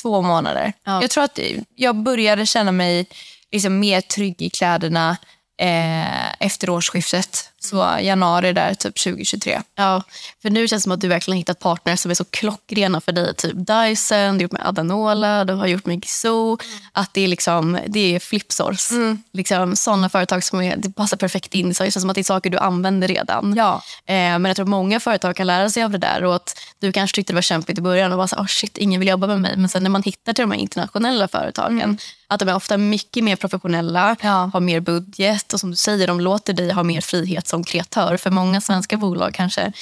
[0.02, 0.72] två månader.
[0.84, 1.02] Ja.
[1.02, 1.38] Jag tror att
[1.74, 3.06] jag började känna mig
[3.52, 5.16] liksom mer trygg i kläderna
[5.60, 7.52] eh, efter årsskiftet.
[7.66, 9.62] Så januari där, typ 2023.
[9.76, 10.02] Ja,
[10.42, 13.12] för nu känns det som att du verkligen hittat partners som är så klockrena för
[13.12, 13.34] dig.
[13.34, 16.58] Typ Dyson, du har gjort med Adanola, du har gjort med Gizou.
[16.92, 18.88] Att det är, liksom, det är flipsors.
[19.32, 21.74] Liksom, sådana företag som är, det passar perfekt in.
[21.74, 23.54] Så det känns som att det är saker du använder redan.
[23.56, 23.82] Ja.
[24.06, 26.24] Eh, men jag tror att många företag kan lära sig av det där.
[26.24, 28.78] Och att du kanske tyckte det var kämpigt i början och bara så, oh shit,
[28.78, 29.56] ingen vill jobba med mig.
[29.56, 31.98] Men sen när man hittar till de här internationella företagen,
[32.28, 34.50] att de är ofta mycket mer professionella, Ja.
[34.52, 38.16] har mer budget och som du säger, de låter dig ha mer frihet som kreatör.
[38.16, 39.72] För många svenska bolag kanske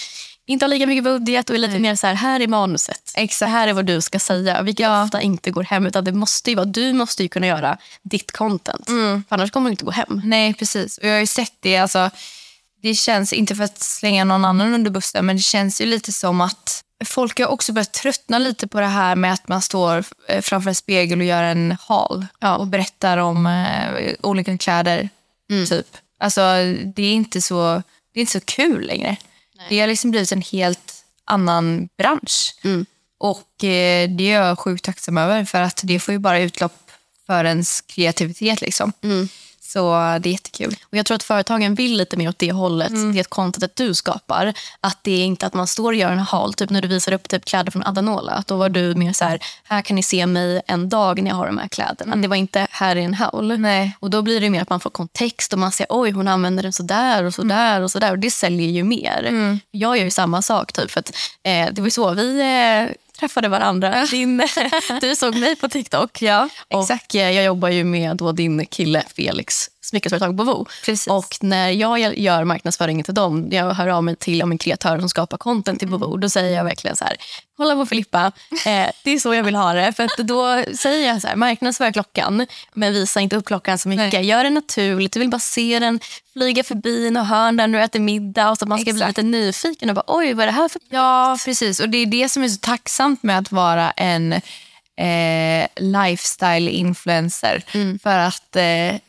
[0.47, 3.13] inte har lika mycket budget och är lite mer så här, här är manuset.
[3.15, 3.51] Exakt.
[3.51, 5.87] Här är vad du ska säga, vilket ofta inte går hem.
[5.87, 8.89] Utan det måste ju vara, du måste ju kunna göra ditt content.
[9.29, 10.23] För annars kommer det inte gå hem.
[10.25, 10.99] Nej, precis.
[10.99, 11.77] Och jag har ju sett det.
[11.77, 12.11] Alltså,
[12.83, 16.13] det känns, inte för att slänga någon annan under bussen, men det känns ju lite
[16.13, 20.05] som att folk har också börjat tröttna lite på det här med att man står
[20.29, 22.27] eh, framför en spegel och gör en haul
[22.59, 25.09] och berättar om eh, olika kläder.
[25.69, 25.87] Typ.
[26.25, 26.41] Alltså,
[26.97, 27.83] det är inte så,
[28.13, 29.17] det är inte så kul längre.
[29.69, 32.55] Det har liksom blivit en helt annan bransch.
[33.19, 36.91] Och eh, det är jag sjukt tacksam över för att det får ju bara utlopp
[37.27, 38.61] för ens kreativitet.
[38.61, 38.93] Liksom.
[39.75, 40.77] Så det är jättekul.
[40.83, 44.55] Och jag tror att företagen vill lite mer åt det hållet, det contentet du skapar.
[44.81, 47.13] Att det är inte att man står och gör en haul, typ när du visar
[47.13, 48.33] upp typ kläder från Adanola.
[48.33, 51.31] Att då var du mer så här, här kan ni se mig en dag när
[51.31, 52.17] jag har de här kläderna.
[52.17, 53.59] Det var inte, här är en haul.
[53.59, 53.97] Nej.
[54.01, 56.63] Och då blir det mer att man får kontext och man ser, oj hon använder
[56.63, 58.11] den så där och så där och så där.
[58.11, 59.31] Och det säljer ju mer.
[59.71, 60.91] Jag gör ju samma sak typ.
[60.91, 64.07] För att, eh, det var ju så vi eh, träffade varandra.
[64.11, 64.43] Din,
[65.01, 66.23] du såg mig på TikTok.
[66.23, 70.67] Ja, och eh, jag jobbar ju med då din kille Felix smyckesföretag Bovo.
[70.85, 71.07] Precis.
[71.07, 74.99] Och när jag gör marknadsföringen till dem, jag hör av mig till om en kreatör
[74.99, 77.17] som skapar content till Bovo, då säger jag verkligen så här,
[77.57, 78.33] kolla på Filippa,
[78.67, 79.93] eh, det är så jag vill ha det.
[79.93, 84.13] För då säger jag så här, marknadsför klockan, men visa inte upp klockan så mycket.
[84.13, 84.27] Nej.
[84.27, 86.01] Gör det naturligt, du vill bara se den
[86.33, 89.03] flyga förbi en hörn där när du äter middag och så att man ska bli
[89.03, 89.09] Exakt.
[89.09, 91.81] lite nyfiken och bara, oj vad är det här för Ja, precis.
[91.81, 94.33] Och det är det som är så tacksamt med att vara en
[94.97, 97.63] eh, lifestyle-influencer.
[98.03, 99.01] För att eh,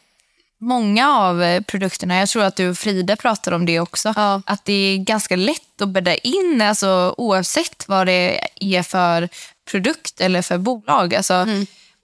[0.65, 4.41] många av eh, produkterna, jag tror att du och Frida pratar om det också, Ja.
[4.45, 9.29] att det är ganska lätt att bädda in alltså, oavsett vad det är för
[9.71, 11.15] produkt eller för bolag.
[11.15, 11.47] Alltså,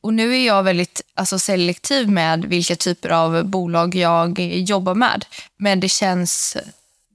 [0.03, 5.25] Och nu är jag väldigt alltså, selektiv med vilka typer av bolag jag jobbar med.
[5.57, 6.57] Men det känns,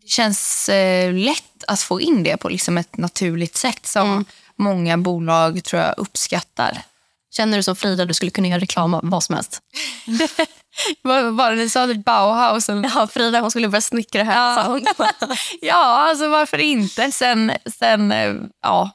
[0.03, 4.25] det känns eh, lätt att få in det på liksom, ett naturligt sätt som
[4.57, 6.83] många bolag tror jag uppskattar.
[7.31, 9.61] Känner du som Frida du skulle kunna göra reklam av vad som helst?
[11.03, 11.87] Vad var det ni sa?
[11.87, 12.69] Typ Bauhaus?
[12.69, 14.57] Ja, Frida hon skulle börja snickra här.
[14.57, 14.81] Ja.
[15.61, 17.13] Ja, alltså varför inte?
[17.13, 18.91] Sen, sen eh, ja,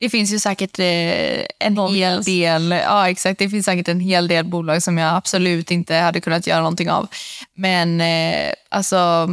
[0.00, 0.86] det finns ju säkert eh,
[1.66, 5.70] en hel del, ja exakt, det finns säkert en hel del bolag som jag absolut
[5.70, 7.08] inte hade kunnat göra någonting av.
[7.54, 9.26] Men eh, alltså,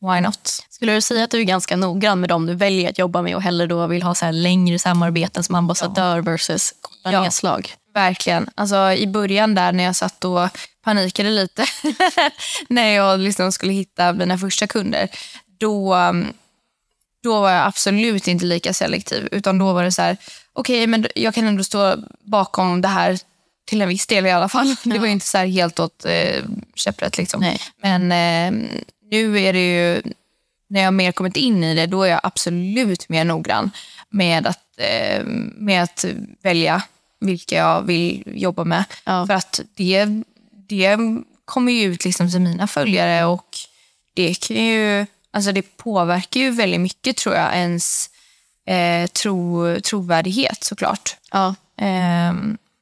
[0.00, 0.62] why not?
[0.70, 3.36] Skulle du säga att du är ganska noggrann med dem du väljer att jobba med
[3.36, 7.22] och hellre då vill ha så längre samarbeten som ambassadör versus korta Ja.
[7.22, 7.74] nedslag?
[7.96, 8.50] Verkligen.
[8.54, 10.48] Alltså, I början där när jag satt och
[10.82, 11.66] panikade lite
[12.68, 15.08] när jag liksom skulle hitta mina första kunder,
[15.58, 16.32] då, um,
[17.22, 19.28] då var jag absolut inte lika selektiv.
[19.32, 20.16] Utan då var det så här,
[20.52, 23.18] okej, okay, men jag kan ändå stå bakom det här
[23.66, 24.76] till en viss del i alla fall.
[24.84, 24.92] Ja.
[24.92, 27.18] Det var inte så helt åt eh, käpprätt.
[27.18, 27.56] Liksom.
[27.82, 28.68] Men eh,
[29.10, 30.02] nu är det ju,
[30.68, 33.70] när jag mer kommit in i det, då är jag absolut mer noggrann
[34.10, 35.24] med att, eh,
[35.56, 36.04] med att
[36.42, 36.82] välja
[37.20, 38.84] vilka jag vill jobba med.
[39.04, 39.26] Ja.
[39.26, 40.06] För att det,
[40.68, 40.98] det
[41.44, 43.56] kommer ju ut liksom till mina följare och
[44.14, 48.10] det kan ju, alltså det påverkar ju väldigt mycket tror jag, ens
[48.66, 51.16] eh, tro, trovärdighet såklart.
[51.30, 51.54] Ja.
[51.78, 52.30] Eh,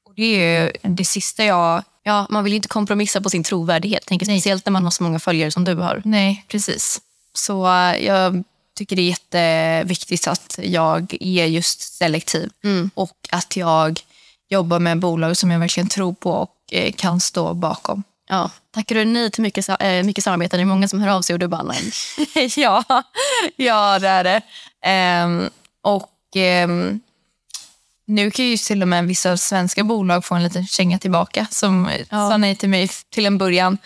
[0.04, 1.82] och det är ju det sista jag...
[2.06, 5.18] Ja, man vill inte kompromissa på sin trovärdighet, tänker speciellt när man har så många
[5.18, 6.02] följare som du har.
[6.04, 7.00] Nej, precis.
[7.32, 8.44] Så eh, jag
[8.74, 12.90] tycker det är jätteviktigt att jag är just selektiv mm.
[12.94, 14.00] och att jag
[14.48, 18.02] jobbar med bolag som jag verkligen tror på och eh, kan stå bakom.
[18.28, 18.50] Ja.
[18.74, 20.56] Tackar du nej till mycket, äh, mycket samarbete?
[20.56, 21.92] Det är många som hör av sig och du bara nej.
[22.56, 22.84] ja,
[23.56, 24.40] ja, det är det.
[25.24, 25.50] Um,
[25.82, 26.10] och
[26.64, 27.00] um,
[28.06, 31.90] nu kan ju till och med vissa svenska bolag få en liten känga tillbaka som
[32.10, 32.30] ja.
[32.30, 33.78] sa nej till mig till en början.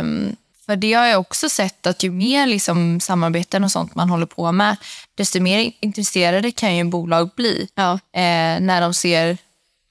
[0.00, 4.10] Um, för det har jag också sett att ju mer liksom samarbeten och sånt man
[4.10, 4.76] håller på med,
[5.14, 7.92] desto mer intresserade kan ju bolag bli ja.
[7.92, 9.38] eh, när de ser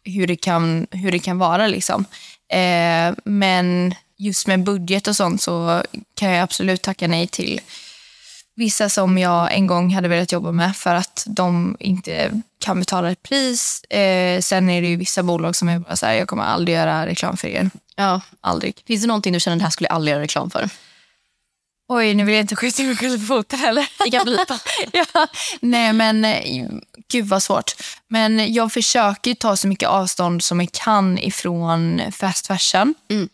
[0.04, 1.68] hur det kan, hur det kan vara.
[1.68, 2.06] Liksom.
[2.54, 5.84] Eh, men just med budget och sånt så
[6.16, 7.62] kan jag absolut tacka nej till
[8.56, 13.12] vissa som jag en gång hade velat jobba med för att de inte kan betala
[13.12, 13.84] ett pris.
[13.84, 16.78] Eh, sen är det ju vissa bolag som är bara så här, jag kommer aldrig
[16.78, 17.70] göra reklam för er.
[17.96, 18.84] Ja, aldrig.
[18.88, 20.70] Finns det någonting du känner att det här skulle jag aldrig göra reklam för?
[21.88, 23.88] Oj, nu vill jag inte skjuta mig själv på foten heller.
[24.04, 24.60] Det kan blipa.
[24.92, 25.28] ja.
[25.60, 26.66] Nej, men eh,
[27.12, 27.72] gud vad svårt.
[28.08, 32.96] Men jag försöker ta så mycket avstånd som jag kan ifrån fast fashion.
[33.10, 33.30] Mm.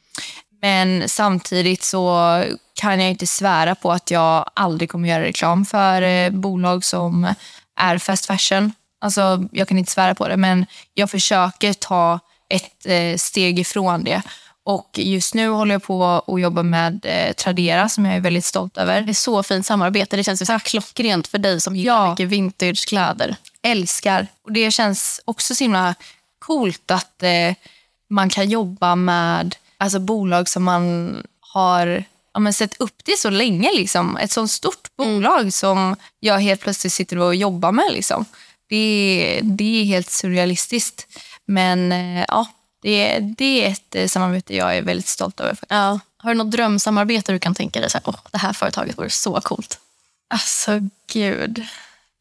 [0.62, 6.02] Men samtidigt så kan jag inte svära på att jag aldrig kommer göra reklam för
[6.02, 7.34] eh, bolag som
[7.80, 8.72] är fast fashion.
[9.02, 14.04] Alltså, jag kan inte svära på det, men jag försöker ta ett eh, steg ifrån
[14.04, 14.22] det.
[14.66, 18.46] Och just nu håller jag på att jobba med eh, Tradera som jag är väldigt
[18.46, 19.02] stolt över.
[19.02, 20.16] Det är så fint samarbete.
[20.16, 22.10] Det känns ju så klockrent för dig som gillar ja.
[22.10, 23.36] mycket vintagekläder.
[23.68, 24.28] Älskar.
[24.42, 25.96] Och det känns också så himla
[26.40, 27.54] coolt att eh,
[28.10, 32.04] man kan jobba med alltså, bolag som man har
[32.34, 33.72] ja, men sett upp till så länge.
[33.74, 34.18] Liksom.
[34.18, 35.14] Ett så stort mm.
[35.14, 37.92] bolag som jag helt plötsligt sitter och jobbar med.
[37.92, 38.26] Liksom.
[38.70, 41.08] Det, det är helt surrealistiskt.
[41.46, 42.46] Men eh, ja,
[42.82, 45.58] det, det är ett eh, samarbete jag är väldigt stolt över.
[45.70, 46.00] Ja.
[46.18, 47.90] Har du något drömsamarbete du kan tänka dig?
[47.90, 49.80] Så här, oh, det här företaget vore så coolt.
[50.28, 50.80] Alltså,
[51.14, 51.66] gud.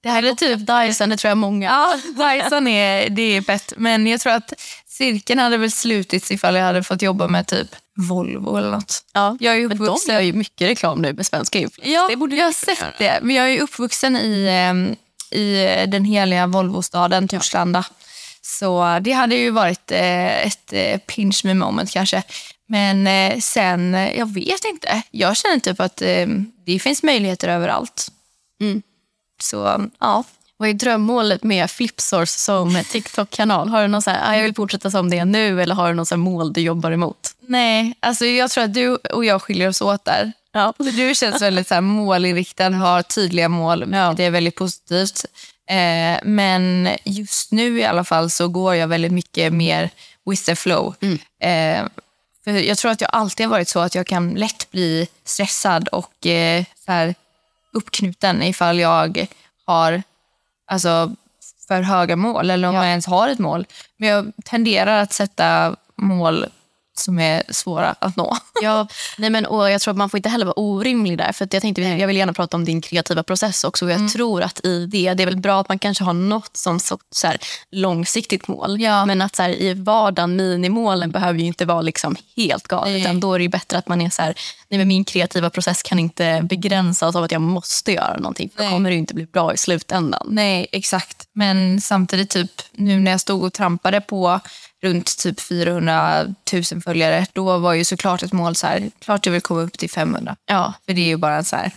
[0.06, 1.66] Det här är typ Dyson, det tror jag många.
[1.66, 3.72] Ja, Dyson är, det är fett.
[3.76, 4.52] Men jag tror att
[4.86, 9.04] cirkeln hade väl slutits ifall jag hade fått jobba med typ Volvo eller något.
[9.12, 9.86] Ja, jag är uppvuxen...
[9.86, 11.94] Men de gör ju mycket reklam nu med svenska influencers.
[11.94, 13.18] Ja, det borde jag har sett det.
[13.22, 14.96] Men jag är uppvuxen i, ehm,
[15.30, 17.84] i den heliga Volvostaden Torslanda.
[17.88, 17.94] Ja.
[18.42, 22.22] Så det hade ju varit eh, ett eh, pinch me moment kanske.
[22.66, 25.02] Men eh, sen, jag vet inte.
[25.10, 25.96] Jag känner typ att
[26.66, 28.08] det finns möjligheter överallt.
[28.60, 28.82] Mm.
[29.40, 30.24] Så ja.
[30.58, 33.68] Vad är drömmålet med Flipsource som TikTok-kanal?
[33.68, 35.88] Har du någon så här, ah, jag vill fortsätta som det är nu eller har
[35.88, 37.34] du något mål du jobbar emot?
[37.40, 40.32] Nej, alltså jag tror att du och jag skiljer oss åt där.
[40.52, 40.74] Ja.
[40.78, 43.84] Du känns väldigt så här målinriktad, har tydliga mål.
[43.92, 44.14] Ja.
[44.16, 45.24] Det är väldigt positivt.
[45.70, 49.90] Eh, men just nu i alla fall så går jag väldigt mycket mer
[50.30, 50.94] with the flow.
[51.00, 51.18] Mm.
[51.40, 51.88] Eh,
[52.44, 55.88] för jag tror att jag alltid har varit så att jag kan lätt bli stressad
[55.88, 57.14] och eh, så här
[57.76, 59.26] uppknuten ifall jag
[59.66, 60.02] har
[60.66, 61.14] alltså,
[61.68, 62.80] för höga mål eller om ja.
[62.80, 63.66] jag ens har ett mål.
[63.96, 66.46] Men jag tenderar att sätta mål
[66.98, 68.36] som är svåra att nå.
[68.62, 71.32] Ja, nej men, och jag tror att man får inte heller vara orimlig där.
[71.32, 73.84] För jag, tänkte, jag vill gärna prata om din kreativa process också.
[73.84, 74.08] Och jag mm.
[74.08, 76.98] tror att i det, det är väl bra att man kanske har något som så,
[77.10, 77.38] så här,
[77.70, 78.80] långsiktigt mål.
[78.80, 79.06] Ja.
[79.06, 83.00] Men att så här, i vardagen, minimålen behöver ju inte vara liksom helt galet.
[83.00, 84.34] Utan då är det bättre att man är så här,
[84.68, 88.50] nej men min kreativa process kan inte begränsas av att jag måste göra någonting.
[88.56, 90.26] För då kommer det inte bli bra i slutändan.
[90.30, 91.28] Nej, exakt.
[91.32, 94.40] Men samtidigt, typ nu när jag stod och trampade på
[94.82, 99.32] runt typ 400 000 följare, då var ju såklart ett mål så här, klart jag
[99.32, 100.36] vill komma upp till 500.
[100.46, 100.72] Ja.
[100.86, 101.70] För det är ju bara så här,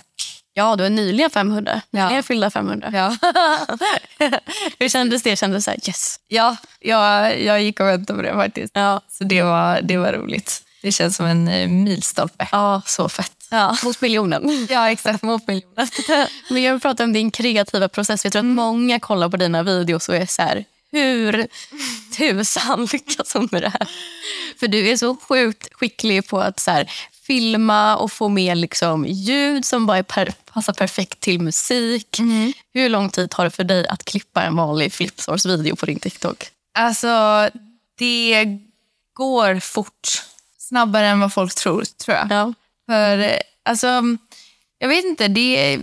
[0.53, 1.81] Ja, du är nyligen 500.
[1.91, 2.23] Nyligen ja.
[2.23, 2.89] fyllda 500.
[2.93, 3.17] Ja.
[4.79, 5.35] Hur kändes det?
[5.35, 6.19] Kändes så här, yes.
[6.27, 8.71] Ja, jag, jag gick och väntade på det faktiskt.
[8.75, 9.01] Ja.
[9.09, 10.63] Så det var, det var roligt.
[10.81, 12.47] Det känns som en eh, milstolpe.
[12.51, 13.47] Ja, så fett.
[13.51, 13.77] Ja.
[13.83, 14.67] Mot miljonen.
[14.69, 15.23] Ja, exakt.
[15.23, 15.87] Mot miljonen.
[16.49, 18.23] Men jag vill prata om din kreativa process.
[18.23, 21.47] Jag tror att många kollar på dina videos och är så här, hur
[22.17, 23.89] tusan lyckas hon med det här?
[24.59, 29.05] För du är så sjukt skicklig på att så här, filma och få med liksom
[29.07, 32.19] ljud som bara per, passar perfekt till musik.
[32.73, 36.47] Hur lång tid tar det för dig att klippa en vanlig Flipsource-video på din TikTok?
[36.73, 37.49] Alltså,
[37.97, 38.45] det
[39.13, 40.07] går fort.
[40.57, 42.27] Snabbare än vad folk tror, tror jag.
[42.29, 42.53] Ja.
[42.85, 43.87] För, alltså,
[44.77, 45.79] jag vet inte, det...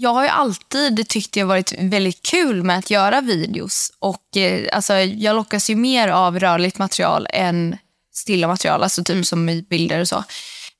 [0.00, 3.92] Jag har ju alltid tyckt det har varit väldigt kul med att göra videos.
[3.98, 7.76] Och eh, alltså, Jag lockas ju mer av rörligt material än
[8.14, 10.24] stilla material, alltså typ som i bilder och så.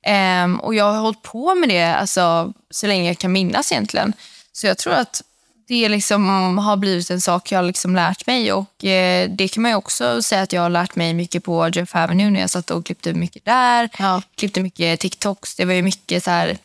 [0.05, 4.13] Ehm, och jag har hållit på med det alltså, så länge jag kan minnas egentligen.
[4.51, 5.21] Så jag tror att
[5.67, 8.53] det liksom har blivit en sak jag har liksom lärt mig.
[8.53, 11.69] Och eh, Det kan man ju också säga att jag har lärt mig mycket på
[11.69, 13.89] Jeff Avenue när jag satt och klippte mycket där.
[13.99, 14.21] Ja.
[14.35, 15.55] Klippte mycket TikToks.
[15.55, 16.57] Det var ju mycket så här,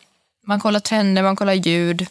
[0.47, 2.07] man kollar trender, man kollar ljud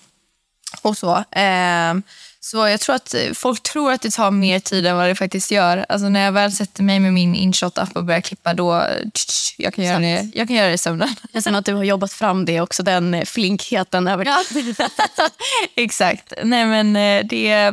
[0.82, 1.24] och så.
[1.30, 2.02] Ehm,
[2.40, 5.50] så jag tror att folk tror att det tar mer tid än vad det faktiskt
[5.50, 5.86] gör.
[5.88, 9.74] Alltså när jag väl sätter mig med min InShot-app och börjar klippa då, tsch, jag
[9.74, 11.14] kan göra det, jag kan göra det i sömnen.
[11.32, 14.08] Jag känner att du har jobbat fram det också, den eh, flinkheten.
[14.08, 14.42] Över Ja.
[15.76, 16.32] Exakt.
[16.42, 17.72] Nej, men eh, det,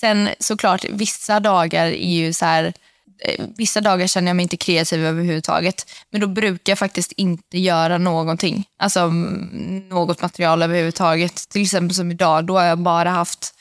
[0.00, 2.72] sen såklart, vissa dagar är ju så här...
[3.20, 5.86] eh, Vissa dagar känner jag mig inte kreativ överhuvudtaget.
[6.12, 8.64] Men då brukar jag faktiskt inte göra någonting.
[8.78, 11.48] Alltså mm, något material överhuvudtaget.
[11.48, 13.54] Till exempel som idag, då har jag bara haft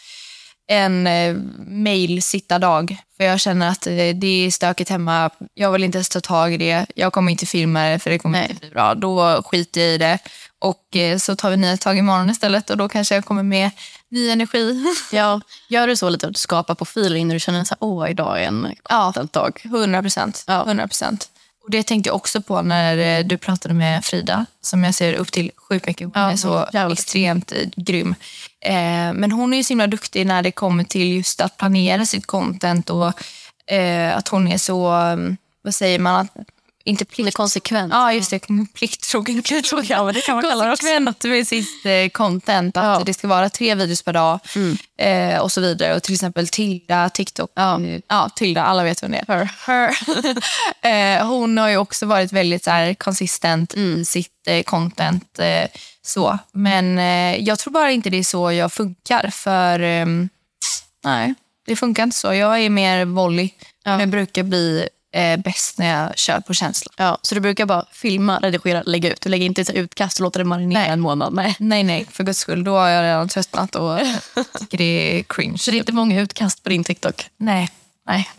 [0.68, 1.36] en eh,
[1.68, 2.98] mail-sitta-dag.
[3.18, 5.30] För jag känner att eh, det är stökigt hemma.
[5.54, 6.86] Jag vill inte ens ta tag i det.
[6.96, 8.96] Jag kommer inte filma det för det kommer inte bli bra.
[8.96, 10.20] Då skiter jag i det.
[10.60, 13.72] Och eh, så tar vi nya tag imorgon istället och då kanske jag kommer med
[14.10, 14.86] ny energi.
[15.12, 18.44] Ja, gör du så lite att du skapar profiler innan du känner att åh, idag
[18.44, 19.62] är en content-dag?
[19.66, 20.46] 100 procent.
[20.48, 21.30] 100 procent.
[21.64, 25.14] Och det tänkte jag också på när eh, du pratade med Frida, som jag ser
[25.14, 26.06] upp till sjukt mycket.
[26.06, 27.00] Hon Ja, är så jävligt.
[27.00, 28.16] extremt eh, grym.
[28.66, 32.06] Eh, men hon är ju så himla duktig när det kommer till just att planera
[32.06, 33.14] sitt content och
[33.72, 36.32] eh, att hon är så, um, vad säger man, att,
[36.88, 37.38] inte plikt.
[37.38, 37.94] konsekvent.
[37.94, 38.40] Ja, just det.
[38.74, 39.44] Plikttrogen.
[39.88, 40.82] Ja, men det kan man kalla det också.
[40.86, 42.78] Konsekvent med sitt eh, content.
[42.78, 43.04] Att Ja.
[43.06, 44.40] det ska vara tre videos per dag
[45.00, 45.96] eh, och så vidare.
[45.96, 47.52] Och till exempel Tilda, TikTok.
[47.56, 47.80] Ja.
[48.08, 49.50] ja Tilda, alla vet vem det är.
[49.68, 49.98] Her.
[51.20, 55.40] eh, hon har ju också varit väldigt så här, konsistent i sitt eh, content.
[55.40, 55.68] Eh,
[56.02, 56.38] så.
[56.52, 59.30] Men eh, jag tror bara inte det är så jag funkar.
[59.30, 60.30] För ehm,
[61.04, 61.34] nej,
[61.66, 62.34] det funkar inte så.
[62.34, 63.50] Jag är mer volley.
[63.84, 66.92] Jag brukar bli eh, bäst när jag kör på känsla.
[66.98, 69.22] Ja, så du brukar bara filma, redigera, lägga ut.
[69.22, 70.90] Du lägger inte ett utkast och låter det marinera Nej.
[70.90, 71.34] en månad.
[71.34, 71.56] Nej.
[71.60, 72.64] Nej, nej, för guds skull.
[72.64, 74.00] Då har jag redan tröttnat och
[74.60, 75.58] tycker det är cringe.
[75.58, 77.26] Så det är inte många utkast på din TikTok?
[77.38, 77.70] Nej,
[78.08, 78.30] nej.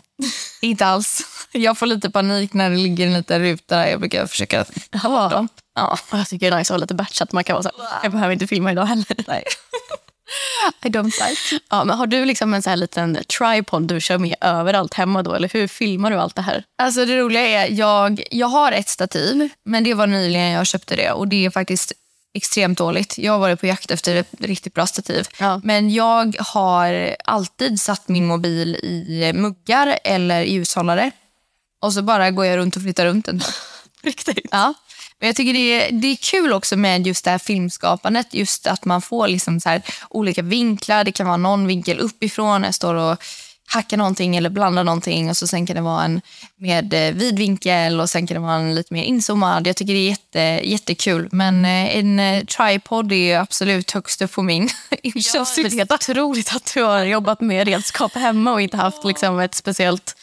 [0.61, 1.21] Inte alls.
[1.51, 3.89] Jag får lite panik när det ligger en liten ruta.
[3.89, 4.65] Jag brukar försöka
[5.01, 5.47] ta bort dem.
[5.75, 5.97] Ja.
[6.11, 7.31] Jag tycker det är nice att ha lite batchat.
[7.31, 9.15] Man kan vara så här, jag behöver inte filma idag heller.
[9.27, 9.43] Nej.
[10.83, 11.65] I don't like.
[11.69, 15.23] Ja, men har du liksom en så här liten tripod du kör med överallt hemma
[15.23, 15.33] då?
[15.33, 16.63] Eller hur filmar du allt det här?
[16.77, 20.95] Alltså det roliga är, jag, jag har ett stativ, men det var nyligen jag köpte
[20.95, 21.93] det och det är faktiskt
[22.33, 23.17] extremt dåligt.
[23.17, 25.27] Jag har varit på jakt efter ett riktigt bra stativ.
[25.39, 25.61] Ja.
[25.63, 31.11] Men jag har alltid satt min mobil i muggar eller ljushållare.
[31.81, 33.41] Och så bara går jag runt och flyttar runt den.
[34.01, 34.45] Riktigt?
[34.51, 34.73] Ja.
[35.19, 38.27] Men jag tycker det är, det är kul också med just det här filmskapandet.
[38.33, 41.03] Just att man får liksom så här olika vinklar.
[41.03, 42.63] Det kan vara någon vinkel uppifrån.
[42.63, 43.23] Jag står och
[43.71, 45.29] hackar någonting eller blandar någonting.
[45.29, 46.21] Och så Sen kan det vara en
[46.57, 49.67] med eh, vid vinkel och sen kan det vara en lite mer inzoomad.
[49.67, 51.29] Jag tycker det är jätte, jättekul.
[51.31, 55.77] Men eh, en eh, tripod är absolut högst upp på min Ja, det är inköpslista.
[55.77, 60.15] helt otroligt att du har jobbat med redskap hemma och inte haft liksom ett speciellt,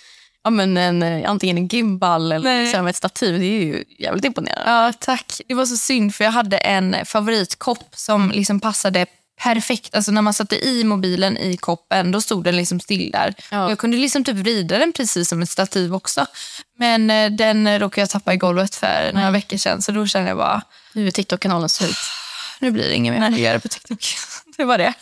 [0.47, 3.38] ja, men en, eh, antingen en gimbal eller liksom ett stativ.
[3.38, 4.70] Det är ju jävligt imponerande.
[4.70, 5.40] Ja, tack.
[5.49, 9.07] Det var så synd för jag hade en favoritkopp som liksom passade
[9.42, 9.94] perfekt.
[9.94, 13.34] Alltså när man satte i mobilen i koppen, då stod den liksom still där.
[13.51, 13.68] Ja.
[13.68, 16.26] Jag kunde liksom typ vrida den precis som ett stativ också.
[16.78, 19.82] Men eh, den råkade jag tappa i golvet för några veckor sedan.
[19.82, 21.97] Så då kände jag bara, Nu är TikTok-kanalen slut.
[22.61, 24.07] nu blir det inget mer att göra på TikTok.
[24.57, 24.94] det var det.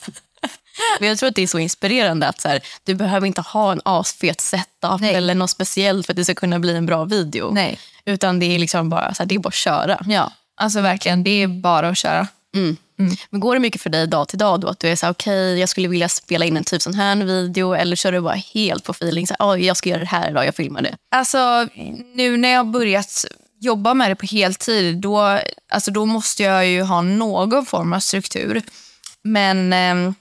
[1.00, 3.72] Men jag tror att det är så inspirerande att så här, du behöver inte ha
[3.72, 5.14] en asfet setup Nej.
[5.14, 7.50] eller något speciellt för att det ska kunna bli en bra video.
[7.52, 7.78] Nej.
[8.04, 9.98] Utan det är liksom bara, så här, det är bara att köra.
[10.06, 11.24] Ja, alltså verkligen.
[11.24, 12.28] Det är bara att köra.
[13.30, 14.68] Men går det mycket för dig dag till dag då?
[14.68, 17.16] Att du är så här, okej, jag skulle vilja spela in en typ sån här
[17.16, 19.26] video eller kör du bara helt på feeling?
[19.26, 20.96] Så här, "Oj, jag ska göra det här idag, jag filmar det.
[21.10, 21.68] Alltså,
[22.14, 23.24] nu när jag har börjat
[23.60, 25.40] jobba med det på heltid, då,
[25.72, 28.62] alltså, då måste jag ju ha någon form av struktur.
[29.22, 30.14] Men ehm,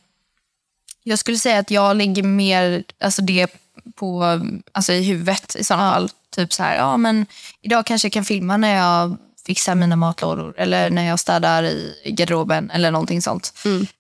[1.04, 3.48] jag skulle säga att jag lägger mer alltså det
[3.96, 4.40] på,
[4.72, 6.10] alltså i huvudet i sådana fall.
[6.36, 7.26] Typ så här, ja men
[7.62, 11.96] idag kanske jag kan filma när jag fixar mina matlådor eller när jag städar i
[12.06, 13.54] garderoben eller någonting sånt.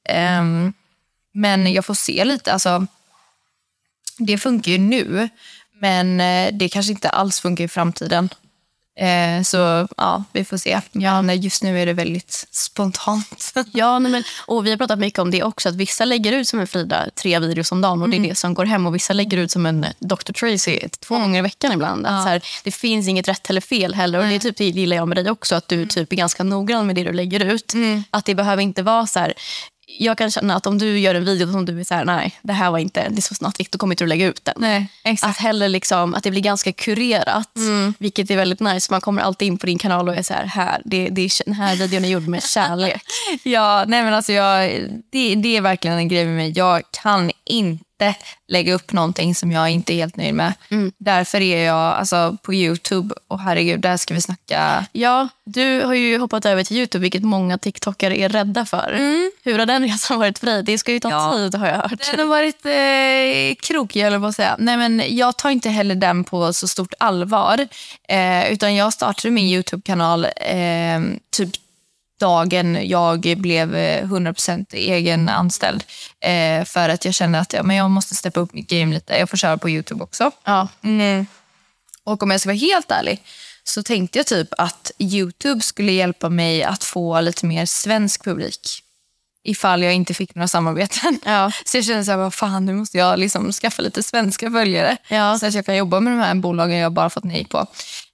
[0.09, 0.73] Ehm,
[1.31, 2.87] men jag får se lite, alltså
[4.17, 5.29] det funkar ju nu,
[5.79, 8.29] men eh, det kanske inte alls funkar i framtiden.
[8.95, 10.81] Eh, så ja, vi får se.
[10.91, 13.53] Ja, nej, just nu är det väldigt spontant.
[13.71, 15.69] Ja, nej, men, och vi har pratat mycket om det också.
[15.69, 18.35] Att Vissa lägger ut som en Frida tre videos om dagen och det är det
[18.35, 18.85] som går hem.
[18.85, 20.33] Och Vissa lägger ut som en Dr.
[20.33, 22.05] Tracy två gånger i veckan ibland.
[22.05, 24.19] Att, så här, det finns inget rätt eller fel heller.
[24.19, 25.55] Och det, är typ, det gillar jag med dig också.
[25.55, 27.73] Att du typ är ganska noggrann med det du lägger ut.
[28.09, 29.33] Att det behöver inte vara så här
[29.85, 32.39] jag kan känna att om du gör en video som du är så här, nej,
[32.41, 34.55] det här var inte, det är så snabbt då kommer inte du lägga ut den.
[34.57, 34.89] Nej.
[35.21, 37.49] Att heller liksom, att det blir ganska kurerat,
[37.97, 38.91] vilket är väldigt nice.
[38.91, 41.45] Man kommer alltid in på din kanal och är så här, här det, det är,
[41.45, 43.01] den här videon är gjord med kärlek.
[43.43, 44.71] Ja, nej men alltså jag,
[45.11, 46.53] det, det är verkligen en grej med mig.
[46.55, 47.83] Jag kan inte
[48.47, 50.53] lägga upp någonting som jag inte är helt nöjd med.
[50.97, 54.85] Därför är jag alltså, på Youtube, och herregud, där ska vi snacka...
[54.91, 58.93] Ja, du har ju hoppat över till Youtube, vilket många TikTokare är rädda för.
[59.43, 60.63] Hur har den resan varit för dig?
[60.63, 61.33] Det ska ju ta Ja.
[61.33, 62.11] tid har jag hört.
[62.11, 64.55] Den har varit eh, krokig, eller på att säga.
[64.59, 67.67] Nej, men jag tar inte heller den på så stort allvar.
[68.09, 70.99] Eh, utan jag startade min Youtube-kanal eh,
[71.31, 71.49] typ
[72.23, 75.83] dagen jag blev eh, 100% egen anställd.
[76.19, 79.17] Eh, för att jag kände att ja, men jag måste steppa upp mitt game lite.
[79.17, 80.31] Jag får köra på Youtube också.
[80.43, 80.67] Ja.
[80.83, 81.25] Mm.
[82.03, 83.23] Och om jag ska vara helt ärlig
[83.63, 88.83] så tänkte jag typ att Youtube skulle hjälpa mig att få lite mer svensk publik.
[89.45, 91.19] Ifall jag inte fick några samarbeten.
[91.25, 91.51] Ja.
[91.65, 94.97] Så jag kände så här, vad fan, nu måste jag liksom skaffa lite svenska följare.
[95.07, 95.39] Ja.
[95.39, 97.67] Så att jag kan jobba med de här bolagen jag bara fått nej på.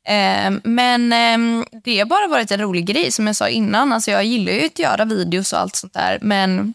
[0.07, 3.93] Ehm, men ehm, det har bara varit en rolig grej som jag sa innan.
[3.93, 6.19] Alltså jag gillar ju att göra videos och allt sånt där.
[6.21, 6.73] Men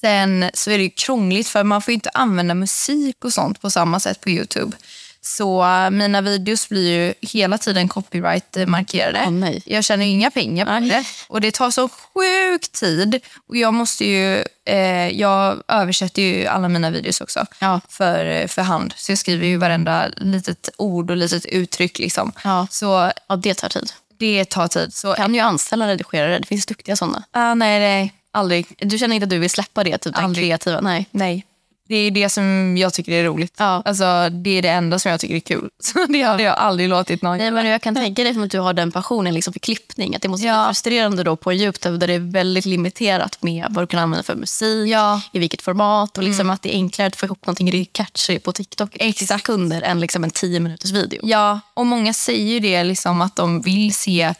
[0.00, 3.60] sen så är det ju krångligt för man får ju inte använda musik och sånt
[3.60, 4.76] på samma sätt på Youtube.
[5.22, 9.30] Så eh, mina videos blir ju hela tiden copyright-markerade.
[9.30, 9.62] Nej.
[9.66, 11.04] Jag tjänar inga pengar på det.
[11.28, 13.20] Och det tar så sjuk tid.
[13.48, 14.44] Och jag måste ju...
[14.64, 17.80] Eh, jag översätter ju alla mina videos också Ja.
[17.88, 18.94] för, för hand.
[18.96, 21.98] Så jag skriver ju varenda litet ord och litet uttryck.
[21.98, 22.32] Liksom.
[22.44, 22.66] Ja.
[22.70, 23.92] Så ja, det tar tid.
[24.18, 24.94] det tar tid.
[24.94, 26.38] Så, kan ju anställa redigerare.
[26.38, 27.24] Det finns duktiga sådana.
[27.30, 28.66] ah, nej, nej, aldrig.
[28.78, 29.98] Du känner inte att du vill släppa det?
[29.98, 30.80] Typ, den kreativa?
[30.80, 31.06] Nej.
[31.10, 31.46] Nej.
[31.90, 33.54] Det är det som jag tycker är roligt.
[33.58, 33.82] Ja.
[33.84, 35.68] Alltså, det är det enda som jag tycker är kul.
[35.82, 38.58] Så det har jag aldrig låtit någon Nej, men jag kan tänka dig att du
[38.58, 40.16] har den passionen liksom för klippning.
[40.16, 40.64] Att det måste Ja.
[40.66, 44.22] bli frustrerande då på Youtube där det är väldigt limiterat med vad du kan använda
[44.22, 45.08] för musik, Ja.
[45.10, 45.20] Mm.
[45.32, 48.52] i vilket format och liksom att det är enklare att få ihop riktigt catchy på
[48.52, 51.20] TikTok i 30 sekunder än liksom en 10 minuters video.
[51.22, 54.34] Ja, och många säger ju det liksom att de vill se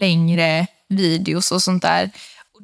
[0.00, 2.10] längre videos och sånt där.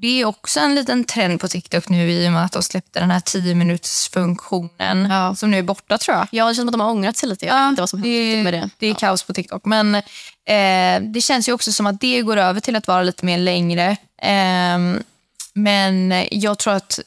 [0.02, 3.00] Det är också en liten trend på TikTok nu i och med att de släppte
[3.00, 5.34] den här 10 minuters funktionen Ja.
[5.34, 6.28] som nu är borta tror jag.
[6.30, 7.46] Ja, det känns som att de har ångrat sig lite.
[7.46, 8.70] Jag vet inte vad som det, med det.
[8.78, 9.64] det är kaos på TikTok.
[9.64, 13.24] Men eh, det känns ju också som att det går över till att vara lite
[13.24, 13.96] mer längre.
[14.22, 15.02] Ehm,
[15.54, 17.00] men jag tror att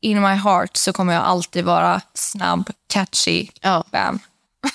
[0.00, 3.84] in my heart så kommer jag alltid vara snabb, catchy, Ja.
[3.90, 4.18] bam.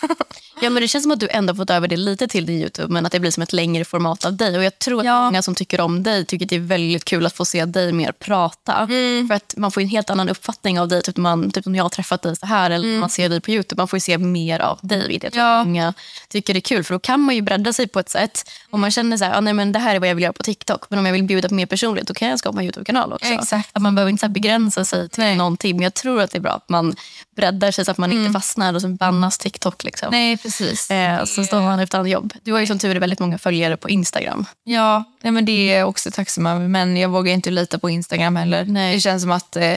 [0.61, 2.93] Ja, men det känns som att du ändå fått över det lite till din Youtube,
[2.93, 4.57] men att det blir som ett längre format av dig.
[4.57, 5.25] Och jag tror att Ja.
[5.25, 7.91] många som tycker om dig tycker att det är väldigt kul att få se dig
[7.91, 8.73] mer prata.
[8.77, 9.27] Mm.
[9.27, 11.01] För att man får en helt annan uppfattning av dig.
[11.01, 13.51] Typ, man, typ om jag har träffat dig så här eller man ser dig på
[13.51, 13.79] Youtube.
[13.79, 15.07] Man får ju se mer av dig.
[15.07, 15.45] vilket Mm.
[15.47, 15.63] Ja.
[15.63, 15.93] många
[16.29, 16.83] tycker det är kul.
[16.83, 18.49] För då kan man ju bredda sig på ett sätt.
[18.69, 20.33] Om man känner så här, ah, nej, men det här är vad jag vill göra
[20.33, 20.89] på TikTok.
[20.89, 23.33] Men om jag vill bjuda på mer personligt, då kan jag skapa en Youtube-kanal också.
[23.33, 23.69] Exakt.
[23.73, 25.35] Att man behöver inte begränsa sig till Nej.
[25.35, 25.75] någonting.
[25.75, 26.95] Men jag tror att det är bra att man
[27.35, 29.83] breddar sig så att man inte fastnar och så bannas TikTok.
[29.83, 30.07] Liksom.
[30.07, 30.19] Mm.
[30.19, 30.48] Nej, precis.
[30.91, 32.33] Eh, så står man utan jobb.
[32.43, 34.45] Du har ju som tur är väldigt många följare på Instagram.
[34.63, 36.67] Ja, nej, men det är jag också tacksam över.
[36.67, 38.65] Men jag vågar inte lita på Instagram heller.
[38.65, 38.95] Nej.
[38.95, 39.75] Det känns som att eh,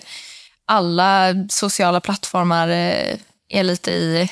[0.67, 3.17] alla sociala plattformar eh,
[3.49, 4.29] är lite i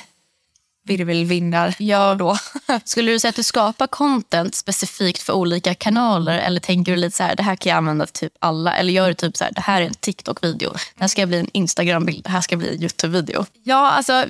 [0.85, 1.75] virvelvindar.
[1.79, 2.39] Ja, då.
[2.85, 7.17] Skulle du säga att du skapar content specifikt för olika kanaler eller tänker du lite
[7.17, 8.77] så här, det här kan jag använda till typ alla?
[8.77, 11.39] Eller gör du typ så här, det här är en TikTok-video, det här ska bli
[11.39, 13.47] en Instagram-bild, det här ska bli en YouTube-video?
[13.63, 14.25] Ja, alltså,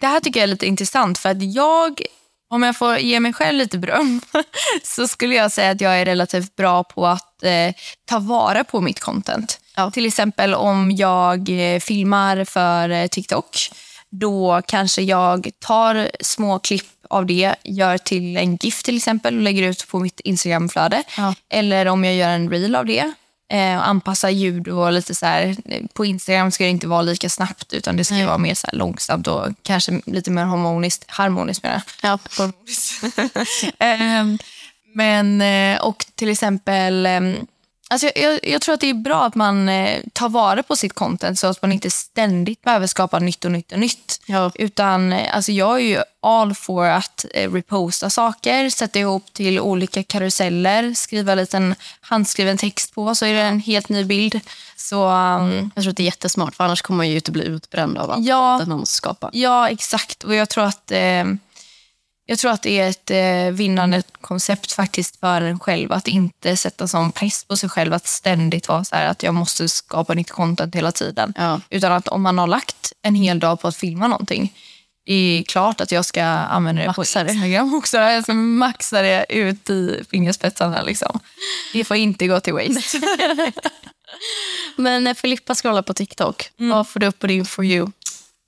[0.00, 1.18] det här tycker jag är lite intressant.
[1.18, 2.02] För att jag,
[2.50, 4.20] om jag får ge mig själv lite beröm,
[4.82, 7.74] så skulle jag säga att jag är relativt bra på att eh,
[8.04, 9.60] ta vara på mitt content.
[9.76, 9.90] Ja.
[9.90, 13.56] Till exempel om jag eh, filmar för eh, TikTok,
[14.10, 19.42] då kanske jag tar små klipp av det, gör till en GIF till exempel och
[19.42, 21.02] lägger ut på mitt Instagramflöde.
[21.16, 21.34] Ja.
[21.50, 23.12] Eller om jag gör en reel av det.
[23.48, 25.56] Eh, och anpassar ljud och lite så här.
[25.94, 29.26] På Instagram ska det inte vara lika snabbt utan det ska vara mer så långsamt
[29.26, 31.04] och kanske lite mer harmoniskt.
[31.08, 32.18] Harmoniskt menar jag.
[32.38, 32.48] Ja.
[33.78, 34.38] Ehm,
[34.94, 37.36] men, eh, och till exempel, ehm,
[37.88, 40.76] Alltså jag, jag, jag tror att det är bra att man eh, tar vara på
[40.76, 44.20] sitt content så att man inte ständigt behöver skapa nytt och nytt och nytt.
[44.26, 44.50] Ja.
[44.54, 49.60] Utan eh, alltså jag är ju all for att eh, reposta saker, sätta ihop till
[49.60, 54.40] olika karuseller, skriva en liten handskriven text på så är det en helt ny bild.
[54.76, 57.44] Så um, Jag tror att det är jättesmart, för annars kommer man ju inte bli
[57.44, 58.58] utbränd av allt Ja.
[58.66, 59.30] man måste skapa.
[59.32, 60.24] Ja, exakt.
[60.24, 61.24] Och jag tror att, eh,
[62.26, 65.92] jag tror att det är ett eh, vinnande koncept faktiskt för en själv.
[65.92, 69.34] Att inte sätta sån press på sig själv att ständigt vara så här att jag
[69.34, 71.32] måste skapa nytt content hela tiden.
[71.36, 71.60] Ja.
[71.70, 74.52] Utan att om man har lagt en hel dag på att filma någonting,
[75.06, 77.32] det är klart att jag ska använda det Maxa på det.
[77.32, 77.96] Instagram också.
[77.96, 80.82] Jag ska maxa det ut i fingerspetsarna.
[80.82, 81.20] Liksom.
[81.72, 83.00] Det får inte gå till waste.
[84.76, 87.90] Men när Filippa scrollar på TikTok, vad får du upp på din For You?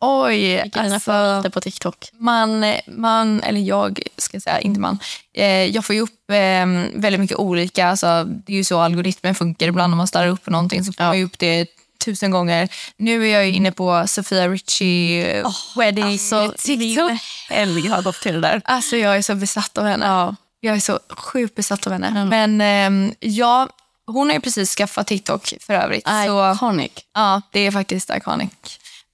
[0.00, 2.10] Oj, Vilka är dina alltså, på TikTok?
[2.12, 4.98] man, man, eller jag ska säga, inte man.
[5.34, 7.88] Eh, jag får ju upp eh, väldigt mycket olika.
[7.88, 9.68] Alltså, det är ju så algoritmen funkar.
[9.68, 11.66] Ibland om man startar upp på någonting så får man ju upp det
[12.04, 12.68] tusen gånger.
[12.96, 17.12] Nu är jag ju inne på Sofia Richie oh, wedding Alltså, TikTok.
[17.48, 18.62] helg har gått till där.
[18.64, 20.36] Alltså jag är så besatt av henne.
[20.60, 22.24] Jag är så sjukt besatt av henne.
[22.24, 23.68] Men ehm, ja,
[24.06, 26.08] hon har ju precis skaffat TikTok för övrigt.
[26.26, 26.92] Så, Iconic.
[27.14, 28.50] ja, det är faktiskt iconic.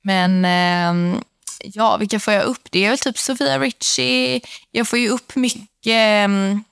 [0.05, 1.21] Men ehm,
[1.65, 2.69] ja, vilka får jag upp?
[2.71, 4.41] Det är väl typ Sofia Richie.
[4.71, 5.87] Jag får ju upp mycket...
[5.87, 6.65] ehm,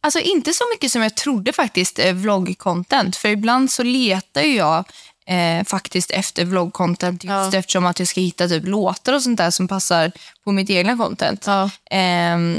[0.00, 3.16] Alltså inte så mycket som jag trodde faktiskt, eh, vlogg-content.
[3.16, 4.84] För ibland så letar ju jag
[5.26, 9.50] eh, faktiskt efter vlogg-content just eftersom att jag ska hitta typ låtar och sånt där
[9.50, 10.12] som passar
[10.44, 11.44] på mitt egna content.
[11.46, 11.70] Ja.
[11.90, 12.58] Ehm,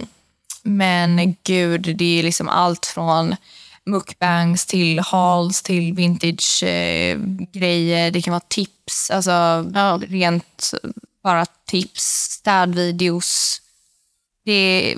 [0.64, 3.36] men gud, det är liksom allt från
[3.90, 7.18] mukbangs till hauls till vintage eh,
[7.54, 8.12] grejer.
[8.12, 9.66] Det kan vara tips, alltså
[10.08, 10.74] rent
[11.24, 13.62] bara tips, städvideos.
[14.46, 14.52] Det
[14.92, 14.98] är,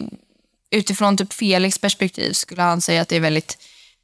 [0.72, 3.58] utifrån typ Felix perspektiv skulle han säga att det är väldigt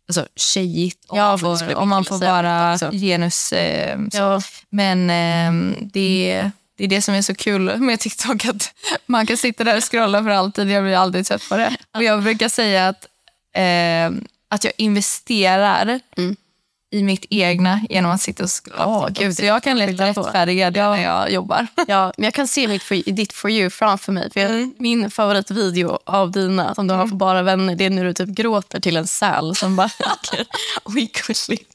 [0.08, 3.54] alltså, tjejigt om, Ja, får, om man får vara genus.
[3.54, 4.00] Eh.
[4.12, 4.42] Ja.
[4.70, 8.74] Men eh, det, det är det som är så kul med TikTok, att
[9.06, 10.70] man kan sitta där och scrolla för alltid.
[10.70, 11.76] Jag blir aldrig trött på det.
[11.96, 13.06] Och jag brukar säga att,
[13.54, 16.00] eh, att jag investerar
[16.92, 19.10] i mitt egna genom att sitta och TikTok.
[19.14, 21.68] gud, så jag kan lätt rättfärdiga det när jag jobbar.
[21.88, 24.32] Ja, men jag kan se mitt for, ditt For You framför mig.
[24.32, 28.06] För jag, Min favoritvideo av dina som du har för bara vänner det är när
[28.06, 29.90] du typ gråter till en säl som bara
[30.86, 31.68] är gullig.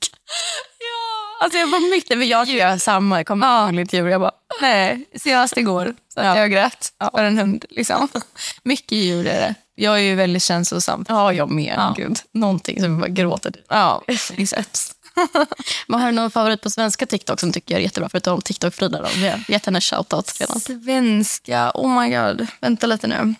[0.79, 3.19] Ja, alltså jag bara mycket, men jag gör samma.
[3.19, 3.73] Jag kommer ja.
[3.73, 6.39] ihåg djur jag bara, Nej, senast igår så Ja.
[6.39, 7.65] jag grät för en hund.
[7.71, 8.09] Liksom.
[8.63, 9.55] Mycket djur är det.
[9.75, 11.05] Jag är ju väldigt känslosam.
[11.09, 11.75] ja jag med.
[11.77, 11.95] Ja.
[11.97, 12.19] Gud.
[12.33, 13.53] Någonting som bara gråter.
[13.69, 14.03] Ja,
[14.37, 14.93] exakt.
[15.87, 19.09] Men har du någon favorit på svenska TikTok som tycker jag är jättebra förutom TikTok-Frida?
[19.17, 20.61] Vi har gett henne shoutout redan.
[20.61, 22.47] Svenska, oh my god.
[22.61, 23.35] Vänta lite nu.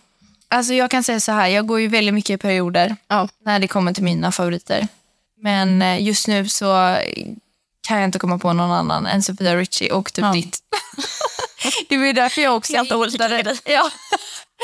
[0.49, 3.29] Alltså jag kan säga så här, jag går ju väldigt mycket i perioder Ja.
[3.45, 4.89] när det kommer till mina favoriter.
[5.43, 6.97] Men eh, just nu så
[7.89, 10.33] kan jag inte komma på någon annan än Sofia Richie och typ Ja.
[10.33, 10.59] ditt.
[11.89, 13.59] det var ju därför jag också hittade- grejer.
[13.65, 13.91] Ja.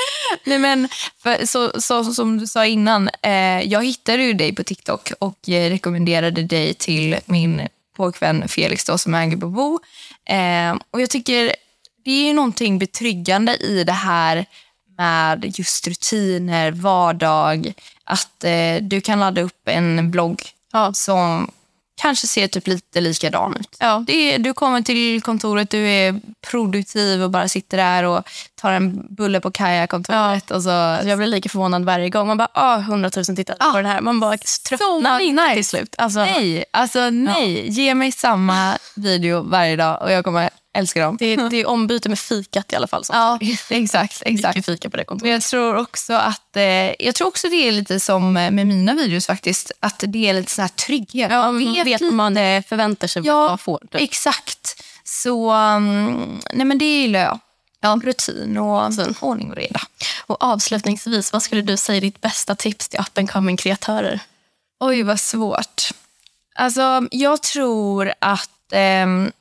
[0.44, 0.88] Nej, men
[1.22, 5.49] för, så, så, som du sa innan, eh, jag hittade ju dig på TikTok och
[5.49, 9.80] eh, rekommenderade dig till min pojkvän Felix då, som äger Bobo.
[10.28, 11.55] Eh, och jag tycker
[12.05, 14.46] det är ju någonting betryggande i det här
[14.99, 17.72] med just rutiner, vardag.
[18.05, 20.42] Att eh, du kan ladda upp en blogg
[20.92, 21.51] som
[21.99, 23.76] kanske ser typ lite likadan ut.
[23.80, 24.05] Ja.
[24.09, 26.20] Är, du kommer till kontoret, du är
[26.51, 30.51] produktiv och bara sitter där och tar en bulle på Kaja-kontoret.
[30.51, 32.26] Och så, Alltså jag blir lika förvånad varje gång.
[32.26, 34.01] Man bara, ah, 100 000 tittar på den här.
[34.01, 34.38] Man bara
[34.68, 35.94] tröttnar inte till slut.
[35.99, 37.70] Alltså, nej, alltså nej.
[37.70, 41.16] Ge mig samma video varje dag och jag kommer älska dem.
[41.20, 43.05] det, det är ombyte med fikat i alla fall.
[43.09, 43.39] Ja,
[43.70, 44.22] exakt.
[44.26, 44.57] exakt.
[44.57, 45.22] Mycket fika på det kontoret.
[45.22, 46.62] Men jag tror också att eh,
[47.05, 49.72] jag tror också det är lite som med mina videos faktiskt.
[49.81, 51.31] Att det är lite sån här trygghet.
[51.31, 53.79] Ja, man vet vad man eh, förväntar sig Ja, vad man får.
[53.79, 54.01] typ.
[54.01, 54.83] exakt.
[55.05, 57.39] Så um, nej men det gillar jag.
[57.81, 59.81] Ja, rutin och ordning och reda.
[60.26, 64.20] Och avslutningsvis, vad skulle du säga är ditt bästa tips till up and coming kreatörer?
[64.81, 65.91] Oj, vad svårt.
[66.55, 69.33] Alltså, jag tror att ehm,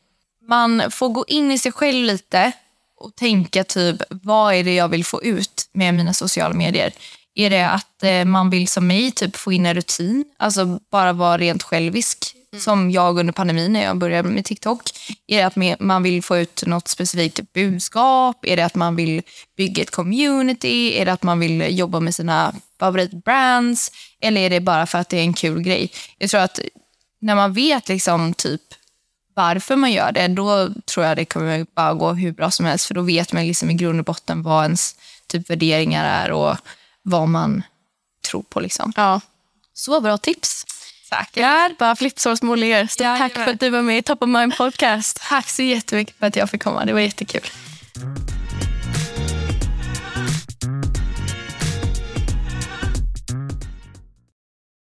[0.47, 2.51] man får gå in i sig själv lite
[2.99, 6.93] och tänka typ, vad är det jag vill få ut med mina sociala medier?
[7.35, 11.13] Är det att eh, man vill som mig typ få in en rutin, alltså bara
[11.13, 14.81] vara rent självisk, som jag under pandemin när jag började med TikTok?
[15.27, 18.45] Är det att man vill få ut något specifikt budskap?
[18.45, 19.21] Är det att man vill
[19.57, 20.97] bygga ett community?
[20.97, 23.91] Är det att man vill jobba med sina favoritbrands?
[24.21, 25.91] Eller är det bara för att det är en kul grej?
[26.17, 26.59] Jag tror att
[27.21, 28.61] när man vet liksom typ
[29.37, 32.85] varför man gör det, då tror jag det kommer bara gå hur bra som helst.
[32.85, 34.95] För då vet man liksom i grund och botten vad ens
[35.27, 36.57] typ värderingar är och
[37.01, 37.63] vad man
[38.29, 38.59] tror på.
[38.59, 38.93] Liksom.
[38.95, 39.21] Ja.
[39.73, 40.65] Så bra tips.
[41.33, 42.87] Ja, bara Flipsource Molier.
[42.87, 43.45] Stort tack Jajamän.
[43.45, 45.21] för att du var med i Top of Mind Podcast.
[45.29, 46.85] Tack så jättemycket för att jag fick komma.
[46.85, 47.41] Det var jättekul.